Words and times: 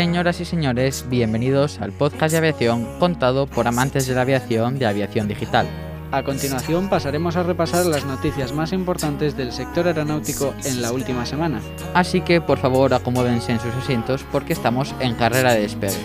Señoras 0.00 0.40
y 0.40 0.46
señores, 0.46 1.04
bienvenidos 1.10 1.78
al 1.78 1.92
podcast 1.92 2.32
de 2.32 2.38
aviación 2.38 2.86
contado 2.98 3.46
por 3.46 3.68
amantes 3.68 4.06
de 4.06 4.14
la 4.14 4.22
aviación 4.22 4.78
de 4.78 4.86
Aviación 4.86 5.28
Digital. 5.28 5.66
A 6.10 6.22
continuación 6.22 6.88
pasaremos 6.88 7.36
a 7.36 7.42
repasar 7.42 7.84
las 7.84 8.06
noticias 8.06 8.54
más 8.54 8.72
importantes 8.72 9.36
del 9.36 9.52
sector 9.52 9.86
aeronáutico 9.86 10.54
en 10.64 10.80
la 10.80 10.92
última 10.92 11.26
semana. 11.26 11.60
Así 11.92 12.22
que 12.22 12.40
por 12.40 12.56
favor 12.56 12.94
acomódense 12.94 13.52
en 13.52 13.60
sus 13.60 13.74
asientos 13.74 14.24
porque 14.32 14.54
estamos 14.54 14.94
en 15.00 15.16
carrera 15.16 15.52
de 15.52 15.60
despegue. 15.60 15.98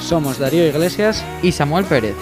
Somos 0.00 0.38
Darío 0.38 0.66
Iglesias 0.66 1.22
y 1.42 1.52
Samuel 1.52 1.84
Pérez. 1.84 2.14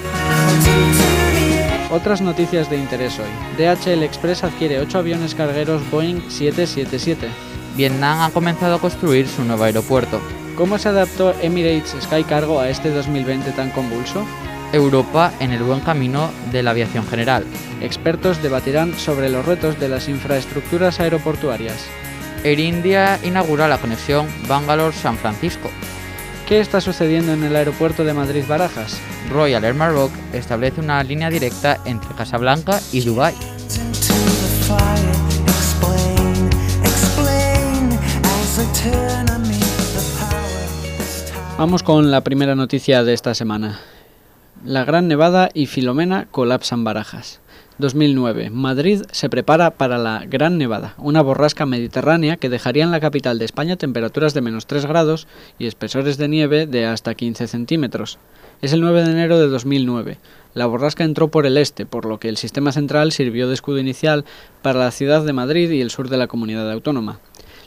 Otras 1.92 2.20
noticias 2.20 2.68
de 2.68 2.76
interés 2.76 3.20
hoy. 3.20 3.30
DHL 3.56 4.02
Express 4.02 4.42
adquiere 4.42 4.80
8 4.80 4.98
aviones 4.98 5.36
cargueros 5.36 5.88
Boeing 5.92 6.28
777. 6.28 7.54
Vietnam 7.76 8.20
ha 8.20 8.30
comenzado 8.30 8.76
a 8.76 8.80
construir 8.80 9.28
su 9.28 9.44
nuevo 9.44 9.64
aeropuerto. 9.64 10.20
¿Cómo 10.56 10.78
se 10.78 10.88
adaptó 10.88 11.34
Emirates 11.40 11.96
Sky 12.02 12.24
Cargo 12.24 12.60
a 12.60 12.68
este 12.68 12.90
2020 12.90 13.50
tan 13.52 13.70
convulso? 13.70 14.24
Europa 14.72 15.32
en 15.40 15.52
el 15.52 15.62
buen 15.62 15.80
camino 15.80 16.30
de 16.52 16.62
la 16.62 16.70
aviación 16.70 17.06
general. 17.06 17.44
Expertos 17.80 18.42
debatirán 18.42 18.94
sobre 18.94 19.28
los 19.28 19.44
retos 19.44 19.78
de 19.78 19.88
las 19.88 20.08
infraestructuras 20.08 21.00
aeroportuarias. 21.00 21.84
Air 22.44 22.60
India 22.60 23.18
inaugura 23.22 23.68
la 23.68 23.78
conexión 23.78 24.28
Bangalore-San 24.48 25.16
Francisco. 25.16 25.70
¿Qué 26.46 26.60
está 26.60 26.80
sucediendo 26.80 27.32
en 27.32 27.42
el 27.42 27.56
aeropuerto 27.56 28.04
de 28.04 28.12
Madrid-Barajas? 28.12 28.98
Royal 29.30 29.64
Air 29.64 29.74
Maroc 29.74 30.12
establece 30.32 30.80
una 30.80 31.02
línea 31.02 31.30
directa 31.30 31.78
entre 31.86 32.14
Casablanca 32.14 32.80
y 32.92 33.00
Dubái. 33.00 33.34
Vamos 41.56 41.84
con 41.84 42.10
la 42.10 42.24
primera 42.24 42.56
noticia 42.56 43.04
de 43.04 43.12
esta 43.12 43.32
semana. 43.32 43.78
La 44.64 44.84
Gran 44.84 45.06
Nevada 45.06 45.50
y 45.54 45.66
Filomena 45.66 46.26
colapsan 46.32 46.82
Barajas. 46.82 47.40
2009. 47.78 48.50
Madrid 48.50 49.02
se 49.12 49.28
prepara 49.28 49.70
para 49.70 49.96
la 49.96 50.24
Gran 50.26 50.58
Nevada, 50.58 50.94
una 50.98 51.22
borrasca 51.22 51.64
mediterránea 51.64 52.38
que 52.38 52.48
dejaría 52.48 52.82
en 52.82 52.90
la 52.90 52.98
capital 52.98 53.38
de 53.38 53.44
España 53.44 53.76
temperaturas 53.76 54.34
de 54.34 54.40
menos 54.40 54.66
3 54.66 54.86
grados 54.86 55.28
y 55.56 55.66
espesores 55.66 56.18
de 56.18 56.26
nieve 56.26 56.66
de 56.66 56.86
hasta 56.86 57.14
15 57.14 57.46
centímetros. 57.46 58.18
Es 58.60 58.72
el 58.72 58.80
9 58.80 59.04
de 59.04 59.12
enero 59.12 59.38
de 59.38 59.46
2009. 59.46 60.18
La 60.54 60.66
borrasca 60.66 61.04
entró 61.04 61.28
por 61.28 61.46
el 61.46 61.56
este, 61.56 61.86
por 61.86 62.04
lo 62.04 62.18
que 62.18 62.28
el 62.28 62.36
sistema 62.36 62.72
central 62.72 63.12
sirvió 63.12 63.46
de 63.46 63.54
escudo 63.54 63.78
inicial 63.78 64.24
para 64.60 64.80
la 64.80 64.90
ciudad 64.90 65.24
de 65.24 65.32
Madrid 65.32 65.70
y 65.70 65.80
el 65.80 65.90
sur 65.90 66.08
de 66.08 66.16
la 66.16 66.26
comunidad 66.26 66.70
autónoma. 66.70 67.20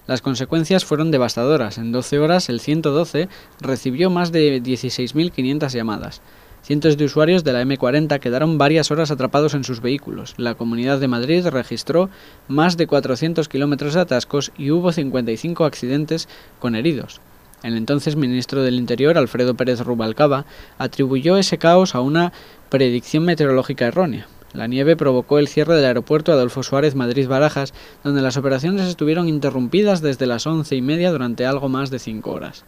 Las 0.07 0.21
consecuencias 0.21 0.85
fueron 0.85 1.11
devastadoras. 1.11 1.77
En 1.77 1.91
12 1.91 2.19
horas, 2.19 2.47
el 2.47 2.61
112 2.61 3.27
recibió 3.59 4.09
más 4.09 4.31
de 4.31 4.63
16.500 4.63 5.69
llamadas. 5.69 6.21
Cientos 6.63 6.97
de 6.97 7.05
usuarios 7.05 7.43
de 7.43 7.53
la 7.53 7.61
M40 7.61 8.19
quedaron 8.19 8.57
varias 8.57 8.89
horas 8.89 9.11
atrapados 9.11 9.53
en 9.53 9.63
sus 9.63 9.81
vehículos. 9.81 10.33
La 10.37 10.55
Comunidad 10.55 10.99
de 10.99 11.07
Madrid 11.07 11.45
registró 11.47 12.09
más 12.47 12.77
de 12.77 12.87
400 12.87 13.47
kilómetros 13.49 13.93
de 13.93 14.01
atascos 14.01 14.51
y 14.57 14.71
hubo 14.71 14.91
55 14.91 15.65
accidentes 15.65 16.27
con 16.59 16.75
heridos. 16.75 17.21
El 17.63 17.75
entonces 17.75 18.15
ministro 18.15 18.63
del 18.63 18.75
Interior, 18.75 19.17
Alfredo 19.17 19.55
Pérez 19.55 19.81
Rubalcaba, 19.81 20.45
atribuyó 20.77 21.37
ese 21.37 21.57
caos 21.57 21.95
a 21.95 22.01
una 22.01 22.31
predicción 22.69 23.25
meteorológica 23.25 23.87
errónea. 23.87 24.27
La 24.53 24.67
nieve 24.67 24.95
provocó 24.95 25.39
el 25.39 25.47
cierre 25.47 25.75
del 25.75 25.85
aeropuerto 25.85 26.31
Adolfo 26.31 26.63
Suárez 26.63 26.95
Madrid-Barajas, 26.95 27.73
donde 28.03 28.21
las 28.21 28.37
operaciones 28.37 28.87
estuvieron 28.87 29.27
interrumpidas 29.27 30.01
desde 30.01 30.25
las 30.25 30.47
once 30.47 30.75
y 30.75 30.81
media 30.81 31.11
durante 31.11 31.45
algo 31.45 31.69
más 31.69 31.89
de 31.89 31.99
cinco 31.99 32.31
horas. 32.31 32.63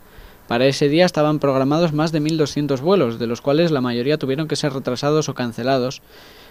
Para 0.47 0.65
ese 0.65 0.89
día 0.89 1.05
estaban 1.05 1.39
programados 1.39 1.93
más 1.93 2.11
de 2.11 2.21
1.200 2.21 2.81
vuelos, 2.81 3.19
de 3.19 3.27
los 3.27 3.39
cuales 3.39 3.71
la 3.71 3.81
mayoría 3.81 4.17
tuvieron 4.17 4.47
que 4.47 4.55
ser 4.55 4.73
retrasados 4.73 5.29
o 5.29 5.35
cancelados. 5.35 6.01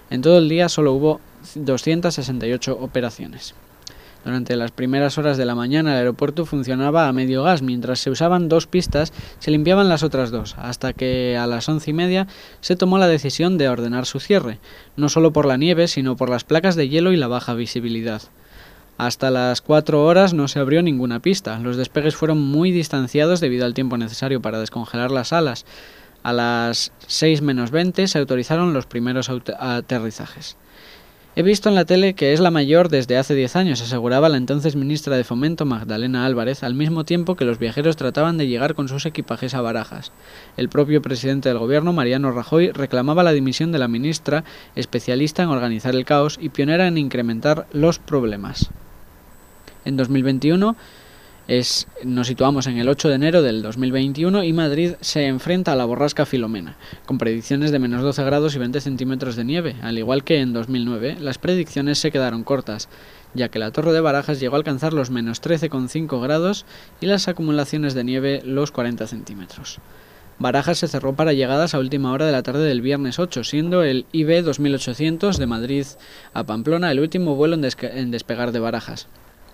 En 0.08 0.22
todo 0.22 0.38
el 0.38 0.48
día 0.48 0.68
solo 0.68 0.92
hubo 0.92 1.20
268 1.56 2.78
operaciones. 2.80 3.54
Durante 4.24 4.56
las 4.56 4.72
primeras 4.72 5.16
horas 5.16 5.36
de 5.36 5.44
la 5.44 5.54
mañana 5.54 5.92
el 5.92 5.98
aeropuerto 5.98 6.44
funcionaba 6.44 7.08
a 7.08 7.12
medio 7.12 7.44
gas, 7.44 7.62
mientras 7.62 8.00
se 8.00 8.10
usaban 8.10 8.48
dos 8.48 8.66
pistas 8.66 9.12
se 9.38 9.50
limpiaban 9.50 9.88
las 9.88 10.02
otras 10.02 10.30
dos, 10.30 10.56
hasta 10.58 10.92
que 10.92 11.36
a 11.36 11.46
las 11.46 11.68
once 11.68 11.90
y 11.90 11.94
media 11.94 12.26
se 12.60 12.76
tomó 12.76 12.98
la 12.98 13.08
decisión 13.08 13.58
de 13.58 13.68
ordenar 13.68 14.06
su 14.06 14.20
cierre, 14.20 14.58
no 14.96 15.08
solo 15.08 15.32
por 15.32 15.46
la 15.46 15.56
nieve, 15.56 15.88
sino 15.88 16.16
por 16.16 16.30
las 16.30 16.44
placas 16.44 16.76
de 16.76 16.88
hielo 16.88 17.12
y 17.12 17.16
la 17.16 17.28
baja 17.28 17.54
visibilidad. 17.54 18.22
Hasta 18.98 19.30
las 19.30 19.60
4 19.60 20.04
horas 20.04 20.34
no 20.34 20.48
se 20.48 20.58
abrió 20.58 20.82
ninguna 20.82 21.20
pista. 21.20 21.60
Los 21.60 21.76
despegues 21.76 22.16
fueron 22.16 22.38
muy 22.38 22.72
distanciados 22.72 23.38
debido 23.38 23.64
al 23.64 23.72
tiempo 23.72 23.96
necesario 23.96 24.42
para 24.42 24.58
descongelar 24.58 25.12
las 25.12 25.32
alas. 25.32 25.64
A 26.24 26.32
las 26.32 26.90
6 27.06 27.42
menos 27.42 27.70
20 27.70 28.08
se 28.08 28.18
autorizaron 28.18 28.74
los 28.74 28.86
primeros 28.86 29.30
aterrizajes. 29.30 30.56
He 31.38 31.44
visto 31.44 31.68
en 31.68 31.76
la 31.76 31.84
tele 31.84 32.14
que 32.14 32.32
es 32.32 32.40
la 32.40 32.50
mayor 32.50 32.88
desde 32.88 33.16
hace 33.16 33.32
10 33.32 33.54
años, 33.54 33.80
aseguraba 33.80 34.28
la 34.28 34.38
entonces 34.38 34.74
ministra 34.74 35.16
de 35.16 35.22
Fomento 35.22 35.64
Magdalena 35.64 36.26
Álvarez, 36.26 36.64
al 36.64 36.74
mismo 36.74 37.04
tiempo 37.04 37.36
que 37.36 37.44
los 37.44 37.60
viajeros 37.60 37.94
trataban 37.94 38.38
de 38.38 38.48
llegar 38.48 38.74
con 38.74 38.88
sus 38.88 39.06
equipajes 39.06 39.54
a 39.54 39.60
Barajas. 39.60 40.10
El 40.56 40.68
propio 40.68 41.00
presidente 41.00 41.48
del 41.48 41.58
gobierno, 41.58 41.92
Mariano 41.92 42.32
Rajoy, 42.32 42.72
reclamaba 42.72 43.22
la 43.22 43.30
dimisión 43.30 43.70
de 43.70 43.78
la 43.78 43.86
ministra, 43.86 44.42
especialista 44.74 45.44
en 45.44 45.50
organizar 45.50 45.94
el 45.94 46.04
caos 46.04 46.40
y 46.42 46.48
pionera 46.48 46.88
en 46.88 46.98
incrementar 46.98 47.68
los 47.72 48.00
problemas. 48.00 48.70
En 49.84 49.96
2021 49.96 50.74
nos 52.04 52.26
situamos 52.26 52.66
en 52.66 52.76
el 52.76 52.90
8 52.90 53.08
de 53.08 53.14
enero 53.14 53.40
del 53.40 53.62
2021 53.62 54.44
y 54.44 54.52
Madrid 54.52 54.96
se 55.00 55.24
enfrenta 55.24 55.72
a 55.72 55.76
la 55.76 55.86
borrasca 55.86 56.26
Filomena, 56.26 56.76
con 57.06 57.16
predicciones 57.16 57.70
de 57.70 57.78
menos 57.78 58.02
12 58.02 58.22
grados 58.22 58.54
y 58.54 58.58
20 58.58 58.82
centímetros 58.82 59.34
de 59.34 59.44
nieve. 59.44 59.76
Al 59.80 59.96
igual 59.96 60.24
que 60.24 60.40
en 60.40 60.52
2009, 60.52 61.16
las 61.20 61.38
predicciones 61.38 61.98
se 61.98 62.10
quedaron 62.10 62.44
cortas, 62.44 62.90
ya 63.32 63.48
que 63.48 63.58
la 63.58 63.70
Torre 63.70 63.94
de 63.94 64.02
Barajas 64.02 64.40
llegó 64.40 64.56
a 64.56 64.58
alcanzar 64.58 64.92
los 64.92 65.08
menos 65.08 65.40
13,5 65.40 66.20
grados 66.20 66.66
y 67.00 67.06
las 67.06 67.28
acumulaciones 67.28 67.94
de 67.94 68.04
nieve 68.04 68.42
los 68.44 68.70
40 68.70 69.06
centímetros. 69.06 69.78
Barajas 70.38 70.76
se 70.76 70.88
cerró 70.88 71.14
para 71.14 71.32
llegadas 71.32 71.74
a 71.74 71.78
última 71.78 72.12
hora 72.12 72.26
de 72.26 72.32
la 72.32 72.42
tarde 72.42 72.68
del 72.68 72.82
viernes 72.82 73.18
8, 73.18 73.42
siendo 73.42 73.82
el 73.82 74.04
IB 74.12 74.42
2800 74.42 75.38
de 75.38 75.46
Madrid 75.46 75.86
a 76.34 76.44
Pamplona 76.44 76.92
el 76.92 77.00
último 77.00 77.36
vuelo 77.36 77.54
en 77.54 78.10
despegar 78.10 78.52
de 78.52 78.60
Barajas. 78.60 79.08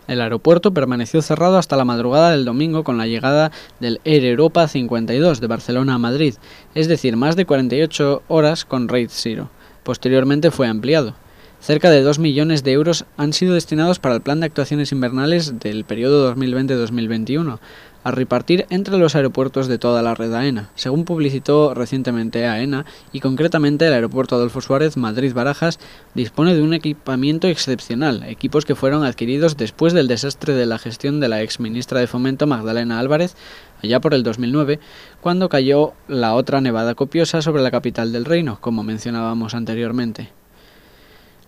El 0.06 0.20
aeropuerto 0.20 0.74
permaneció 0.74 1.22
cerrado 1.22 1.56
hasta 1.56 1.76
la 1.76 1.86
madrugada 1.86 2.32
del 2.32 2.44
domingo 2.44 2.84
con 2.84 2.98
la 2.98 3.06
llegada 3.06 3.52
del 3.80 4.00
Air 4.04 4.24
Europa 4.26 4.68
52 4.68 5.40
de 5.40 5.46
Barcelona 5.46 5.94
a 5.94 5.98
Madrid, 5.98 6.34
es 6.74 6.88
decir, 6.88 7.16
más 7.16 7.36
de 7.36 7.46
48 7.46 8.22
horas 8.28 8.66
con 8.66 8.88
Raid 8.88 9.08
Zero. 9.10 9.48
Posteriormente 9.82 10.50
fue 10.50 10.68
ampliado. 10.68 11.14
Cerca 11.60 11.88
de 11.88 12.02
2 12.02 12.18
millones 12.18 12.62
de 12.62 12.72
euros 12.72 13.06
han 13.16 13.32
sido 13.32 13.54
destinados 13.54 13.98
para 13.98 14.14
el 14.14 14.20
plan 14.20 14.40
de 14.40 14.46
actuaciones 14.46 14.92
invernales 14.92 15.58
del 15.58 15.84
periodo 15.84 16.34
2020-2021, 16.34 17.58
a 18.04 18.10
repartir 18.10 18.66
entre 18.70 18.98
los 18.98 19.16
aeropuertos 19.16 19.66
de 19.66 19.78
toda 19.78 20.02
la 20.02 20.14
red 20.14 20.32
AENA, 20.32 20.70
según 20.74 21.04
publicitó 21.04 21.74
recientemente 21.74 22.46
AENA, 22.46 22.84
y 23.12 23.20
concretamente 23.20 23.86
el 23.86 23.94
aeropuerto 23.94 24.36
Adolfo 24.36 24.60
Suárez 24.60 24.96
Madrid-Barajas 24.96 25.80
dispone 26.14 26.54
de 26.54 26.62
un 26.62 26.74
equipamiento 26.74 27.48
excepcional, 27.48 28.22
equipos 28.24 28.66
que 28.66 28.74
fueron 28.74 29.04
adquiridos 29.04 29.56
después 29.56 29.94
del 29.94 30.06
desastre 30.06 30.54
de 30.54 30.66
la 30.66 30.78
gestión 30.78 31.18
de 31.18 31.28
la 31.28 31.42
ex 31.42 31.58
ministra 31.58 31.98
de 31.98 32.06
Fomento 32.06 32.46
Magdalena 32.46 32.98
Álvarez, 33.00 33.34
allá 33.82 34.00
por 34.00 34.12
el 34.14 34.22
2009, 34.22 34.80
cuando 35.22 35.48
cayó 35.48 35.94
la 36.06 36.34
otra 36.34 36.60
nevada 36.60 36.94
copiosa 36.94 37.40
sobre 37.40 37.62
la 37.62 37.70
capital 37.70 38.12
del 38.12 38.26
reino, 38.26 38.58
como 38.60 38.82
mencionábamos 38.82 39.54
anteriormente. 39.54 40.43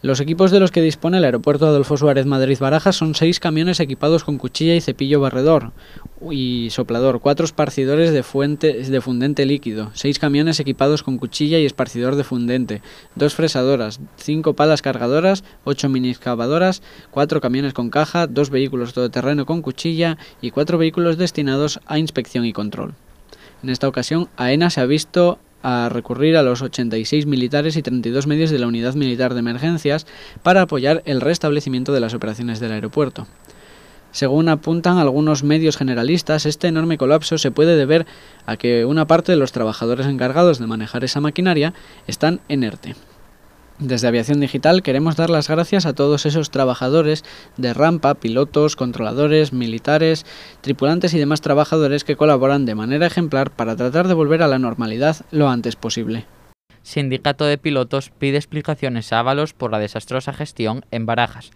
Los 0.02 0.20
equipos 0.20 0.50
de 0.50 0.60
los 0.60 0.70
que 0.70 0.82
dispone 0.82 1.16
el 1.16 1.24
aeropuerto 1.24 1.66
Adolfo 1.66 1.96
Suárez 1.96 2.26
Madrid-Barajas 2.26 2.96
son 2.96 3.14
seis 3.14 3.40
camiones 3.40 3.80
equipados 3.80 4.24
con 4.24 4.36
cuchilla 4.36 4.74
y 4.74 4.82
cepillo 4.82 5.20
barredor 5.20 5.72
y 6.30 6.68
soplador, 6.70 7.20
cuatro 7.20 7.46
esparcidores 7.46 8.12
de, 8.12 8.22
fuente, 8.22 8.74
de 8.74 9.00
fundente 9.00 9.46
líquido, 9.46 9.90
seis 9.94 10.18
camiones 10.18 10.60
equipados 10.60 11.02
con 11.02 11.16
cuchilla 11.16 11.58
y 11.58 11.64
esparcidor 11.64 12.14
de 12.16 12.24
fundente, 12.24 12.82
dos 13.14 13.34
fresadoras, 13.34 14.00
cinco 14.16 14.52
palas 14.54 14.82
cargadoras, 14.82 15.44
ocho 15.64 15.88
mini 15.88 16.10
excavadoras, 16.10 16.82
cuatro 17.10 17.40
camiones 17.40 17.72
con 17.72 17.88
caja, 17.88 18.26
dos 18.26 18.50
vehículos 18.50 18.92
todoterreno 18.92 19.46
con 19.46 19.62
cuchilla 19.62 20.18
y 20.42 20.50
cuatro 20.50 20.76
vehículos 20.76 21.16
destinados 21.16 21.80
a 21.86 21.98
inspección 21.98 22.44
y 22.44 22.52
control. 22.52 22.94
En 23.62 23.70
esta 23.70 23.88
ocasión, 23.88 24.28
AENA 24.36 24.68
se 24.68 24.82
ha 24.82 24.86
visto 24.86 25.38
a 25.62 25.88
recurrir 25.88 26.36
a 26.36 26.42
los 26.42 26.62
86 26.62 27.26
militares 27.26 27.76
y 27.76 27.82
32 27.82 28.26
medios 28.26 28.50
de 28.50 28.58
la 28.58 28.66
Unidad 28.66 28.94
Militar 28.94 29.34
de 29.34 29.40
Emergencias 29.40 30.06
para 30.42 30.62
apoyar 30.62 31.02
el 31.06 31.20
restablecimiento 31.20 31.92
de 31.92 32.00
las 32.00 32.14
operaciones 32.14 32.60
del 32.60 32.72
aeropuerto. 32.72 33.26
Según 34.12 34.48
apuntan 34.48 34.98
algunos 34.98 35.42
medios 35.42 35.76
generalistas, 35.76 36.46
este 36.46 36.68
enorme 36.68 36.96
colapso 36.96 37.36
se 37.36 37.50
puede 37.50 37.76
deber 37.76 38.06
a 38.46 38.56
que 38.56 38.84
una 38.86 39.06
parte 39.06 39.32
de 39.32 39.36
los 39.36 39.52
trabajadores 39.52 40.06
encargados 40.06 40.58
de 40.58 40.66
manejar 40.66 41.04
esa 41.04 41.20
maquinaria 41.20 41.74
están 42.06 42.40
en 42.48 42.62
ERTE. 42.64 42.94
Desde 43.78 44.08
Aviación 44.08 44.40
Digital 44.40 44.82
queremos 44.82 45.16
dar 45.16 45.28
las 45.28 45.48
gracias 45.48 45.84
a 45.84 45.92
todos 45.92 46.24
esos 46.24 46.50
trabajadores 46.50 47.24
de 47.58 47.74
rampa, 47.74 48.14
pilotos, 48.14 48.74
controladores, 48.74 49.52
militares, 49.52 50.24
tripulantes 50.62 51.12
y 51.12 51.18
demás 51.18 51.42
trabajadores 51.42 52.02
que 52.02 52.16
colaboran 52.16 52.64
de 52.64 52.74
manera 52.74 53.06
ejemplar 53.06 53.50
para 53.50 53.76
tratar 53.76 54.08
de 54.08 54.14
volver 54.14 54.42
a 54.42 54.48
la 54.48 54.58
normalidad 54.58 55.26
lo 55.30 55.50
antes 55.50 55.76
posible. 55.76 56.24
Sindicato 56.82 57.44
de 57.44 57.58
Pilotos 57.58 58.10
pide 58.18 58.38
explicaciones 58.38 59.12
a 59.12 59.18
Ábalos 59.18 59.52
por 59.52 59.70
la 59.70 59.78
desastrosa 59.78 60.32
gestión 60.32 60.86
en 60.90 61.04
Barajas. 61.04 61.50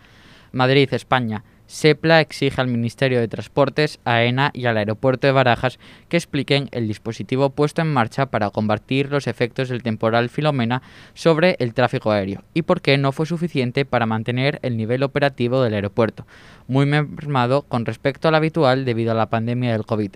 Madrid, 0.53 0.93
España. 0.93 1.45
SEPLA 1.71 2.21
exige 2.21 2.61
al 2.61 2.67
Ministerio 2.67 3.21
de 3.21 3.29
Transportes, 3.29 4.01
AENA 4.05 4.51
y 4.53 4.67
al 4.67 4.77
Aeropuerto 4.77 5.29
de 5.29 5.33
Barajas 5.33 5.79
que 6.09 6.17
expliquen 6.17 6.69
el 6.73 6.89
dispositivo 6.89 7.51
puesto 7.51 7.81
en 7.81 7.93
marcha 7.93 8.27
para 8.27 8.51
combatir 8.51 9.09
los 9.09 9.29
efectos 9.29 9.69
del 9.69 9.85
temporal 9.85 10.31
Filomena 10.31 10.83
sobre 11.15 11.55
el 11.61 11.73
tráfico 11.73 12.11
aéreo 12.11 12.43
y 12.55 12.63
por 12.63 12.81
qué 12.81 12.99
no 12.99 13.13
fue 13.13 13.25
suficiente 13.27 13.85
para 13.85 14.07
mantener 14.07 14.59
el 14.63 14.77
nivel 14.77 15.05
operativo 15.05 15.63
del 15.63 15.75
aeropuerto, 15.75 16.27
muy 16.67 16.87
mermado 16.87 17.63
con 17.63 17.87
respecto 17.87 18.27
al 18.27 18.35
habitual 18.35 18.85
debido 18.85 19.13
a 19.13 19.15
la 19.15 19.31
pandemia 19.31 19.71
del 19.71 19.87
COVID. 19.87 20.11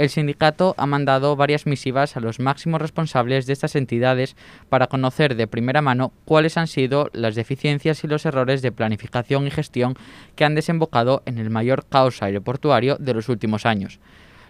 El 0.00 0.08
sindicato 0.08 0.74
ha 0.78 0.86
mandado 0.86 1.36
varias 1.36 1.66
misivas 1.66 2.16
a 2.16 2.20
los 2.20 2.40
máximos 2.40 2.80
responsables 2.80 3.44
de 3.44 3.52
estas 3.52 3.76
entidades 3.76 4.34
para 4.70 4.86
conocer 4.86 5.34
de 5.34 5.46
primera 5.46 5.82
mano 5.82 6.14
cuáles 6.24 6.56
han 6.56 6.68
sido 6.68 7.10
las 7.12 7.34
deficiencias 7.34 8.02
y 8.02 8.06
los 8.06 8.24
errores 8.24 8.62
de 8.62 8.72
planificación 8.72 9.46
y 9.46 9.50
gestión 9.50 9.96
que 10.36 10.46
han 10.46 10.54
desembocado 10.54 11.22
en 11.26 11.36
el 11.36 11.50
mayor 11.50 11.84
caos 11.84 12.22
aeroportuario 12.22 12.96
de 12.98 13.12
los 13.12 13.28
últimos 13.28 13.66
años. 13.66 14.00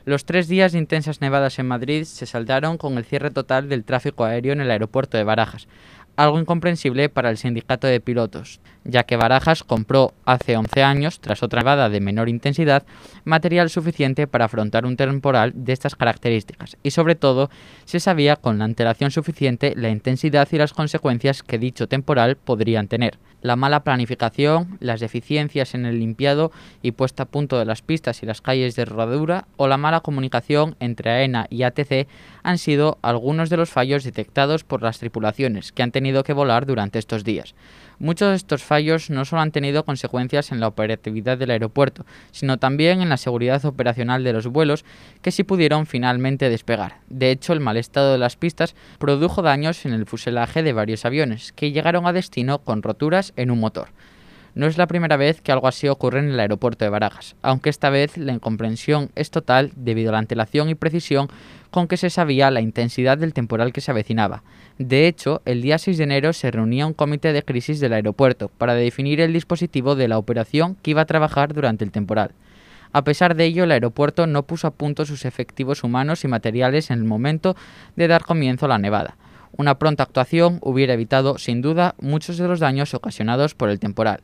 Los 0.05 0.25
tres 0.25 0.47
días 0.47 0.71
de 0.71 0.79
intensas 0.79 1.21
nevadas 1.21 1.59
en 1.59 1.67
Madrid 1.67 2.05
se 2.05 2.27
saldaron 2.27 2.79
con 2.79 2.97
el 2.97 3.05
cierre 3.05 3.33
total 3.33 3.69
del 3.69 3.83
tráfico 3.83 4.23
aéreo 4.25 4.53
en 4.53 4.61
el 4.61 4.71
aeropuerto 4.71 5.17
de 5.19 5.25
Barajas, 5.25 5.67
algo 6.15 6.39
incomprensible 6.39 7.09
para 7.09 7.29
el 7.29 7.39
sindicato 7.39 7.89
de 7.89 7.99
pilotos, 7.99 8.61
ya 8.85 9.05
que 9.05 9.17
Barajas 9.17 9.65
compró 9.65 10.15
hace 10.25 10.57
11 10.57 10.83
años, 10.83 11.21
tras 11.21 11.43
otra 11.43 11.61
nevada 11.61 11.89
de 11.89 12.01
menor 12.01 12.29
intensidad, 12.29 12.85
material 13.25 13.71
suficiente 13.71 14.27
para 14.27 14.47
afrontar 14.47 14.87
un 14.87 14.97
temporal 14.97 15.53
de 15.55 15.73
estas 15.73 15.95
características 15.95 16.77
y 16.83 16.91
sobre 16.91 17.15
todo 17.15 17.51
se 17.85 18.01
sabía 18.01 18.37
con 18.37 18.59
la 18.59 18.65
antelación 18.65 19.11
suficiente 19.11 19.75
la 19.77 19.91
intensidad 19.91 20.49
y 20.51 20.57
las 20.57 20.73
consecuencias 20.73 21.43
que 21.43 21.59
dicho 21.59 21.89
temporal 21.89 22.37
podrían 22.37 22.89
tener. 22.89 23.19
La 23.43 23.57
mala 23.57 23.85
planificación, 23.85 24.77
las 24.81 25.01
deficiencias 25.01 25.75
en 25.75 25.87
el 25.87 25.99
limpiado 25.99 26.53
y 26.83 26.93
puesta 26.93 27.23
a 27.23 27.27
punto 27.27 27.59
de 27.59 27.65
las 27.65 27.81
pistas 27.81 28.23
y 28.23 28.27
las 28.27 28.43
calles 28.43 28.77
de 28.77 28.85
rodadura 28.85 29.47
o 29.57 29.67
la 29.67 29.79
mala 29.79 30.01
comunicación 30.01 30.77
entre 30.79 31.11
AENA 31.11 31.47
y 31.49 31.63
ATC 31.63 32.07
han 32.43 32.59
sido 32.59 32.99
algunos 33.01 33.49
de 33.49 33.57
los 33.57 33.71
fallos 33.71 34.05
detectados 34.05 34.65
por 34.65 34.83
las 34.83 34.99
tripulaciones 34.99 35.73
que 35.73 35.83
han 35.83 35.91
tenido 35.91 36.23
que 36.23 36.35
volar 36.35 36.67
durante 36.67 36.99
estos 36.99 37.25
días. 37.25 37.55
Muchos 37.99 38.31
de 38.31 38.37
estos 38.37 38.63
fallos 38.71 39.11
no 39.11 39.25
solo 39.25 39.43
han 39.43 39.51
tenido 39.51 39.85
consecuencias 39.85 40.53
en 40.53 40.61
la 40.61 40.69
operatividad 40.69 41.37
del 41.37 41.51
aeropuerto, 41.51 42.07
sino 42.31 42.57
también 42.57 43.03
en 43.03 43.09
la 43.09 43.17
seguridad 43.17 43.65
operacional 43.65 44.23
de 44.23 44.33
los 44.33 44.47
vuelos 44.47 44.85
que 45.23 45.33
sí 45.33 45.43
pudieron 45.43 45.87
finalmente 45.87 46.49
despegar. 46.49 46.99
De 47.09 47.33
hecho, 47.33 47.53
el 47.53 47.59
mal 47.59 47.77
estado 47.77 48.13
de 48.13 48.19
las 48.19 48.37
pistas 48.37 48.77
produjo 49.01 49.43
daños 49.43 49.85
en 49.87 49.93
el 49.93 50.07
fuselaje 50.07 50.63
de 50.63 50.73
varios 50.73 51.05
aviones, 51.05 51.51
que 51.51 51.73
llegaron 51.73 52.07
a 52.07 52.13
destino 52.13 52.61
con 52.61 52.85
roturas 52.85 53.33
en 53.35 53.51
un 53.51 53.59
motor. 53.59 53.89
No 54.55 54.67
es 54.67 54.79
la 54.79 54.89
primera 54.89 55.17
vez 55.17 55.41
que 55.41 55.53
algo 55.53 55.69
así 55.69 55.87
ocurre 55.87 56.19
en 56.19 56.31
el 56.31 56.41
aeropuerto 56.41 56.85
de 56.85 56.91
Barajas, 56.91 57.37
aunque 57.41 57.71
esta 57.71 57.89
vez 57.89 58.17
la 58.17 58.33
incomprensión 58.33 59.11
es 59.15 59.31
total 59.31 59.71
debido 59.77 60.11
a 60.11 60.13
la 60.13 60.19
antelación 60.19 60.69
y 60.69 60.75
precisión 60.75 61.29
con 61.71 61.87
que 61.87 61.97
se 61.97 62.11
sabía 62.11 62.51
la 62.51 62.61
intensidad 62.61 63.17
del 63.17 63.33
temporal 63.33 63.73
que 63.73 63.81
se 63.81 63.93
avecinaba. 63.93 64.43
De 64.79 65.07
hecho, 65.07 65.41
el 65.45 65.63
día 65.63 65.79
6 65.79 65.99
de 65.99 66.05
enero 66.05 66.33
se 66.33 66.51
reunía 66.51 66.87
un 66.87 66.95
comité 66.95 67.33
de 67.33 67.45
crisis 67.45 67.79
del 67.79 67.93
aeropuerto 67.93 68.49
para 68.49 68.75
definir 68.75 69.21
el 69.21 69.33
dispositivo 69.33 69.95
de 69.95 70.09
la 70.09 70.19
operación 70.19 70.77
que 70.83 70.91
iba 70.91 71.03
a 71.03 71.07
trabajar 71.07 71.55
durante 71.55 71.85
el 71.85 71.93
temporal. 71.93 72.33
A 72.93 73.05
pesar 73.05 73.37
de 73.37 73.45
ello, 73.45 73.63
el 73.63 73.71
aeropuerto 73.71 74.27
no 74.27 74.43
puso 74.43 74.67
a 74.67 74.73
punto 74.73 75.07
sus 75.07 75.25
efectivos 75.25 75.85
humanos 75.85 76.25
y 76.25 76.29
materiales 76.29 76.91
en 76.91 76.99
el 76.99 77.05
momento 77.05 77.55
de 77.95 78.09
dar 78.09 78.25
comienzo 78.25 78.67
a 78.67 78.71
la 78.71 78.79
nevada. 78.79 79.17
Una 79.57 79.79
pronta 79.79 80.03
actuación 80.03 80.59
hubiera 80.61 80.95
evitado, 80.95 81.39
sin 81.39 81.63
duda, 81.63 81.95
muchos 82.01 82.37
de 82.37 82.49
los 82.49 82.59
daños 82.59 82.95
ocasionados 82.95 83.55
por 83.55 83.71
el 83.71 83.79
temporal 83.79 84.23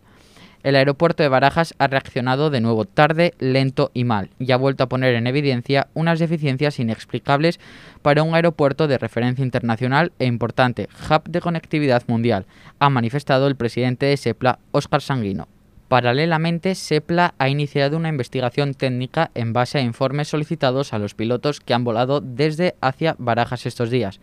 el 0.66 0.74
aeropuerto 0.74 1.22
de 1.22 1.28
Barajas 1.28 1.74
ha 1.78 1.86
reaccionado 1.86 2.50
de 2.50 2.60
nuevo 2.60 2.86
tarde, 2.86 3.34
lento 3.38 3.92
y 3.94 4.02
mal, 4.02 4.30
y 4.40 4.50
ha 4.50 4.56
vuelto 4.56 4.82
a 4.82 4.88
poner 4.88 5.14
en 5.14 5.28
evidencia 5.28 5.86
unas 5.94 6.18
deficiencias 6.18 6.80
inexplicables 6.80 7.60
para 8.02 8.24
un 8.24 8.34
aeropuerto 8.34 8.88
de 8.88 8.98
referencia 8.98 9.44
internacional 9.44 10.10
e 10.18 10.26
importante, 10.26 10.88
hub 11.08 11.22
de 11.28 11.40
conectividad 11.40 12.02
mundial, 12.08 12.46
ha 12.80 12.90
manifestado 12.90 13.46
el 13.46 13.54
presidente 13.54 14.06
de 14.06 14.16
SEPLA, 14.16 14.58
Óscar 14.72 15.02
Sanguino. 15.02 15.46
Paralelamente, 15.86 16.74
SEPLA 16.74 17.34
ha 17.38 17.48
iniciado 17.48 17.96
una 17.96 18.08
investigación 18.08 18.74
técnica 18.74 19.30
en 19.36 19.52
base 19.52 19.78
a 19.78 19.82
informes 19.82 20.26
solicitados 20.26 20.92
a 20.92 20.98
los 20.98 21.14
pilotos 21.14 21.60
que 21.60 21.74
han 21.74 21.84
volado 21.84 22.20
desde 22.20 22.74
hacia 22.80 23.14
Barajas 23.20 23.66
estos 23.66 23.88
días. 23.88 24.18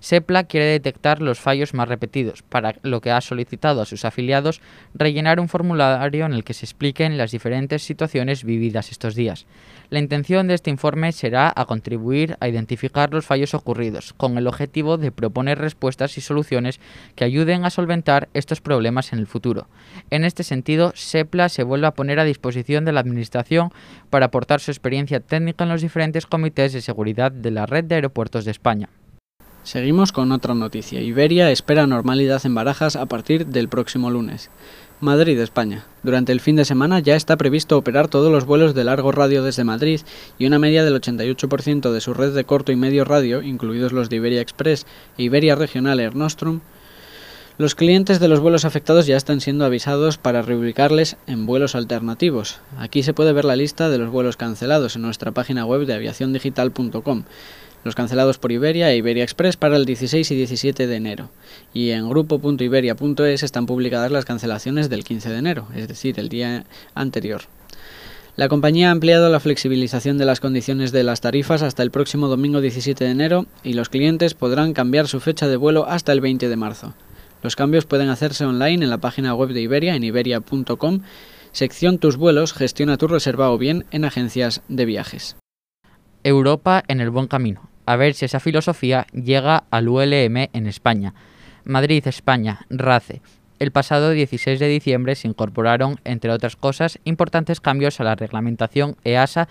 SEPLA 0.00 0.44
quiere 0.44 0.66
detectar 0.66 1.22
los 1.22 1.40
fallos 1.40 1.74
más 1.74 1.88
repetidos, 1.88 2.42
para 2.42 2.76
lo 2.82 3.00
que 3.00 3.10
ha 3.10 3.20
solicitado 3.20 3.80
a 3.80 3.86
sus 3.86 4.04
afiliados 4.04 4.60
rellenar 4.94 5.40
un 5.40 5.48
formulario 5.48 6.26
en 6.26 6.32
el 6.32 6.44
que 6.44 6.54
se 6.54 6.66
expliquen 6.66 7.18
las 7.18 7.30
diferentes 7.30 7.82
situaciones 7.82 8.44
vividas 8.44 8.90
estos 8.90 9.14
días. 9.14 9.46
La 9.88 9.98
intención 9.98 10.48
de 10.48 10.54
este 10.54 10.70
informe 10.70 11.12
será 11.12 11.52
a 11.54 11.64
contribuir 11.64 12.36
a 12.40 12.48
identificar 12.48 13.12
los 13.12 13.24
fallos 13.24 13.54
ocurridos, 13.54 14.12
con 14.14 14.36
el 14.36 14.46
objetivo 14.46 14.96
de 14.98 15.12
proponer 15.12 15.58
respuestas 15.58 16.18
y 16.18 16.20
soluciones 16.20 16.80
que 17.14 17.24
ayuden 17.24 17.64
a 17.64 17.70
solventar 17.70 18.28
estos 18.34 18.60
problemas 18.60 19.12
en 19.12 19.20
el 19.20 19.26
futuro. 19.26 19.68
En 20.10 20.24
este 20.24 20.42
sentido, 20.42 20.92
SEPLA 20.94 21.48
se 21.48 21.62
vuelve 21.62 21.86
a 21.86 21.94
poner 21.94 22.18
a 22.18 22.24
disposición 22.24 22.84
de 22.84 22.92
la 22.92 23.00
Administración 23.00 23.70
para 24.10 24.26
aportar 24.26 24.60
su 24.60 24.70
experiencia 24.70 25.20
técnica 25.20 25.64
en 25.64 25.70
los 25.70 25.82
diferentes 25.82 26.26
comités 26.26 26.72
de 26.72 26.80
seguridad 26.80 27.30
de 27.30 27.50
la 27.50 27.66
red 27.66 27.84
de 27.84 27.96
aeropuertos 27.96 28.44
de 28.44 28.50
España. 28.50 28.88
Seguimos 29.66 30.12
con 30.12 30.30
otra 30.30 30.54
noticia. 30.54 31.00
Iberia 31.00 31.50
espera 31.50 31.88
normalidad 31.88 32.40
en 32.46 32.54
Barajas 32.54 32.94
a 32.94 33.06
partir 33.06 33.46
del 33.46 33.68
próximo 33.68 34.12
lunes. 34.12 34.48
Madrid, 35.00 35.40
España. 35.40 35.86
Durante 36.04 36.30
el 36.30 36.38
fin 36.38 36.54
de 36.54 36.64
semana 36.64 37.00
ya 37.00 37.16
está 37.16 37.36
previsto 37.36 37.76
operar 37.76 38.06
todos 38.06 38.30
los 38.30 38.44
vuelos 38.44 38.76
de 38.76 38.84
largo 38.84 39.10
radio 39.10 39.42
desde 39.42 39.64
Madrid 39.64 40.02
y 40.38 40.46
una 40.46 40.60
media 40.60 40.84
del 40.84 40.94
88% 40.94 41.90
de 41.90 42.00
su 42.00 42.14
red 42.14 42.32
de 42.32 42.44
corto 42.44 42.70
y 42.70 42.76
medio 42.76 43.04
radio, 43.04 43.42
incluidos 43.42 43.90
los 43.90 44.08
de 44.08 44.14
Iberia 44.14 44.40
Express 44.40 44.86
e 45.18 45.24
Iberia 45.24 45.56
Regional 45.56 45.98
Air 45.98 46.14
Nostrum. 46.14 46.60
Los 47.58 47.74
clientes 47.74 48.20
de 48.20 48.28
los 48.28 48.38
vuelos 48.38 48.64
afectados 48.64 49.06
ya 49.06 49.16
están 49.16 49.40
siendo 49.40 49.64
avisados 49.64 50.16
para 50.16 50.42
reubicarles 50.42 51.16
en 51.26 51.44
vuelos 51.44 51.74
alternativos. 51.74 52.60
Aquí 52.78 53.02
se 53.02 53.14
puede 53.14 53.32
ver 53.32 53.44
la 53.44 53.56
lista 53.56 53.88
de 53.88 53.98
los 53.98 54.10
vuelos 54.10 54.36
cancelados 54.36 54.94
en 54.94 55.02
nuestra 55.02 55.32
página 55.32 55.66
web 55.66 55.86
de 55.86 55.94
aviaciondigital.com 55.94 57.24
los 57.86 57.94
cancelados 57.94 58.38
por 58.38 58.52
Iberia 58.52 58.90
e 58.90 58.96
Iberia 58.96 59.24
Express 59.24 59.56
para 59.56 59.76
el 59.76 59.86
16 59.86 60.30
y 60.30 60.34
17 60.34 60.86
de 60.86 60.96
enero. 60.96 61.30
Y 61.72 61.90
en 61.90 62.08
grupo.iberia.es 62.08 63.42
están 63.42 63.64
publicadas 63.64 64.10
las 64.10 64.24
cancelaciones 64.24 64.90
del 64.90 65.04
15 65.04 65.30
de 65.30 65.38
enero, 65.38 65.68
es 65.74 65.88
decir, 65.88 66.18
el 66.18 66.28
día 66.28 66.64
anterior. 66.94 67.42
La 68.34 68.48
compañía 68.48 68.88
ha 68.88 68.90
ampliado 68.90 69.30
la 69.30 69.40
flexibilización 69.40 70.18
de 70.18 70.26
las 70.26 70.40
condiciones 70.40 70.92
de 70.92 71.04
las 71.04 71.22
tarifas 71.22 71.62
hasta 71.62 71.82
el 71.82 71.90
próximo 71.90 72.28
domingo 72.28 72.60
17 72.60 73.04
de 73.04 73.10
enero 73.10 73.46
y 73.62 73.72
los 73.72 73.88
clientes 73.88 74.34
podrán 74.34 74.74
cambiar 74.74 75.06
su 75.06 75.20
fecha 75.20 75.46
de 75.46 75.56
vuelo 75.56 75.86
hasta 75.88 76.12
el 76.12 76.20
20 76.20 76.48
de 76.48 76.56
marzo. 76.56 76.92
Los 77.42 77.56
cambios 77.56 77.86
pueden 77.86 78.08
hacerse 78.08 78.44
online 78.44 78.84
en 78.84 78.90
la 78.90 78.98
página 78.98 79.32
web 79.32 79.50
de 79.50 79.62
Iberia 79.62 79.94
en 79.94 80.02
iberia.com, 80.02 81.02
sección 81.52 81.98
Tus 81.98 82.16
vuelos, 82.16 82.52
gestiona 82.52 82.98
tu 82.98 83.06
reserva 83.06 83.50
o 83.50 83.56
bien 83.56 83.86
en 83.92 84.04
agencias 84.04 84.62
de 84.68 84.84
viajes. 84.84 85.36
Europa 86.24 86.82
en 86.88 87.00
el 87.00 87.10
buen 87.10 87.28
camino 87.28 87.70
a 87.86 87.96
ver 87.96 88.14
si 88.14 88.24
esa 88.24 88.40
filosofía 88.40 89.06
llega 89.12 89.64
al 89.70 89.88
ULM 89.88 90.48
en 90.52 90.66
España. 90.66 91.14
Madrid, 91.64 92.06
España, 92.06 92.66
RACE. 92.68 93.22
El 93.58 93.72
pasado 93.72 94.10
16 94.10 94.60
de 94.60 94.68
diciembre 94.68 95.14
se 95.14 95.28
incorporaron, 95.28 95.98
entre 96.04 96.30
otras 96.30 96.56
cosas, 96.56 96.98
importantes 97.04 97.60
cambios 97.60 98.00
a 98.00 98.04
la 98.04 98.14
reglamentación 98.14 98.96
EASA 99.04 99.48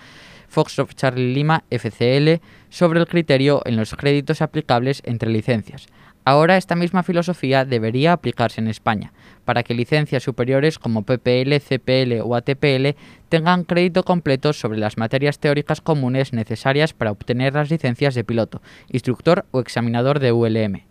Foxtrot 0.48 0.94
Charlie 0.94 1.34
Lima 1.34 1.64
FCL 1.70 2.40
sobre 2.68 3.00
el 3.00 3.08
criterio 3.08 3.62
en 3.64 3.76
los 3.76 3.94
créditos 3.94 4.42
aplicables 4.42 5.02
entre 5.04 5.30
licencias. 5.30 5.88
Ahora 6.28 6.56
esta 6.56 6.74
misma 6.74 7.04
filosofía 7.04 7.64
debería 7.64 8.12
aplicarse 8.12 8.60
en 8.60 8.66
España, 8.66 9.12
para 9.44 9.62
que 9.62 9.74
licencias 9.74 10.24
superiores 10.24 10.76
como 10.76 11.04
PPL, 11.04 11.60
CPL 11.60 12.20
o 12.20 12.34
ATPL 12.34 12.96
tengan 13.28 13.62
crédito 13.62 14.02
completo 14.02 14.52
sobre 14.52 14.76
las 14.76 14.96
materias 14.96 15.38
teóricas 15.38 15.80
comunes 15.80 16.32
necesarias 16.32 16.94
para 16.94 17.12
obtener 17.12 17.54
las 17.54 17.70
licencias 17.70 18.16
de 18.16 18.24
piloto, 18.24 18.60
instructor 18.88 19.46
o 19.52 19.60
examinador 19.60 20.18
de 20.18 20.32
ULM. 20.32 20.82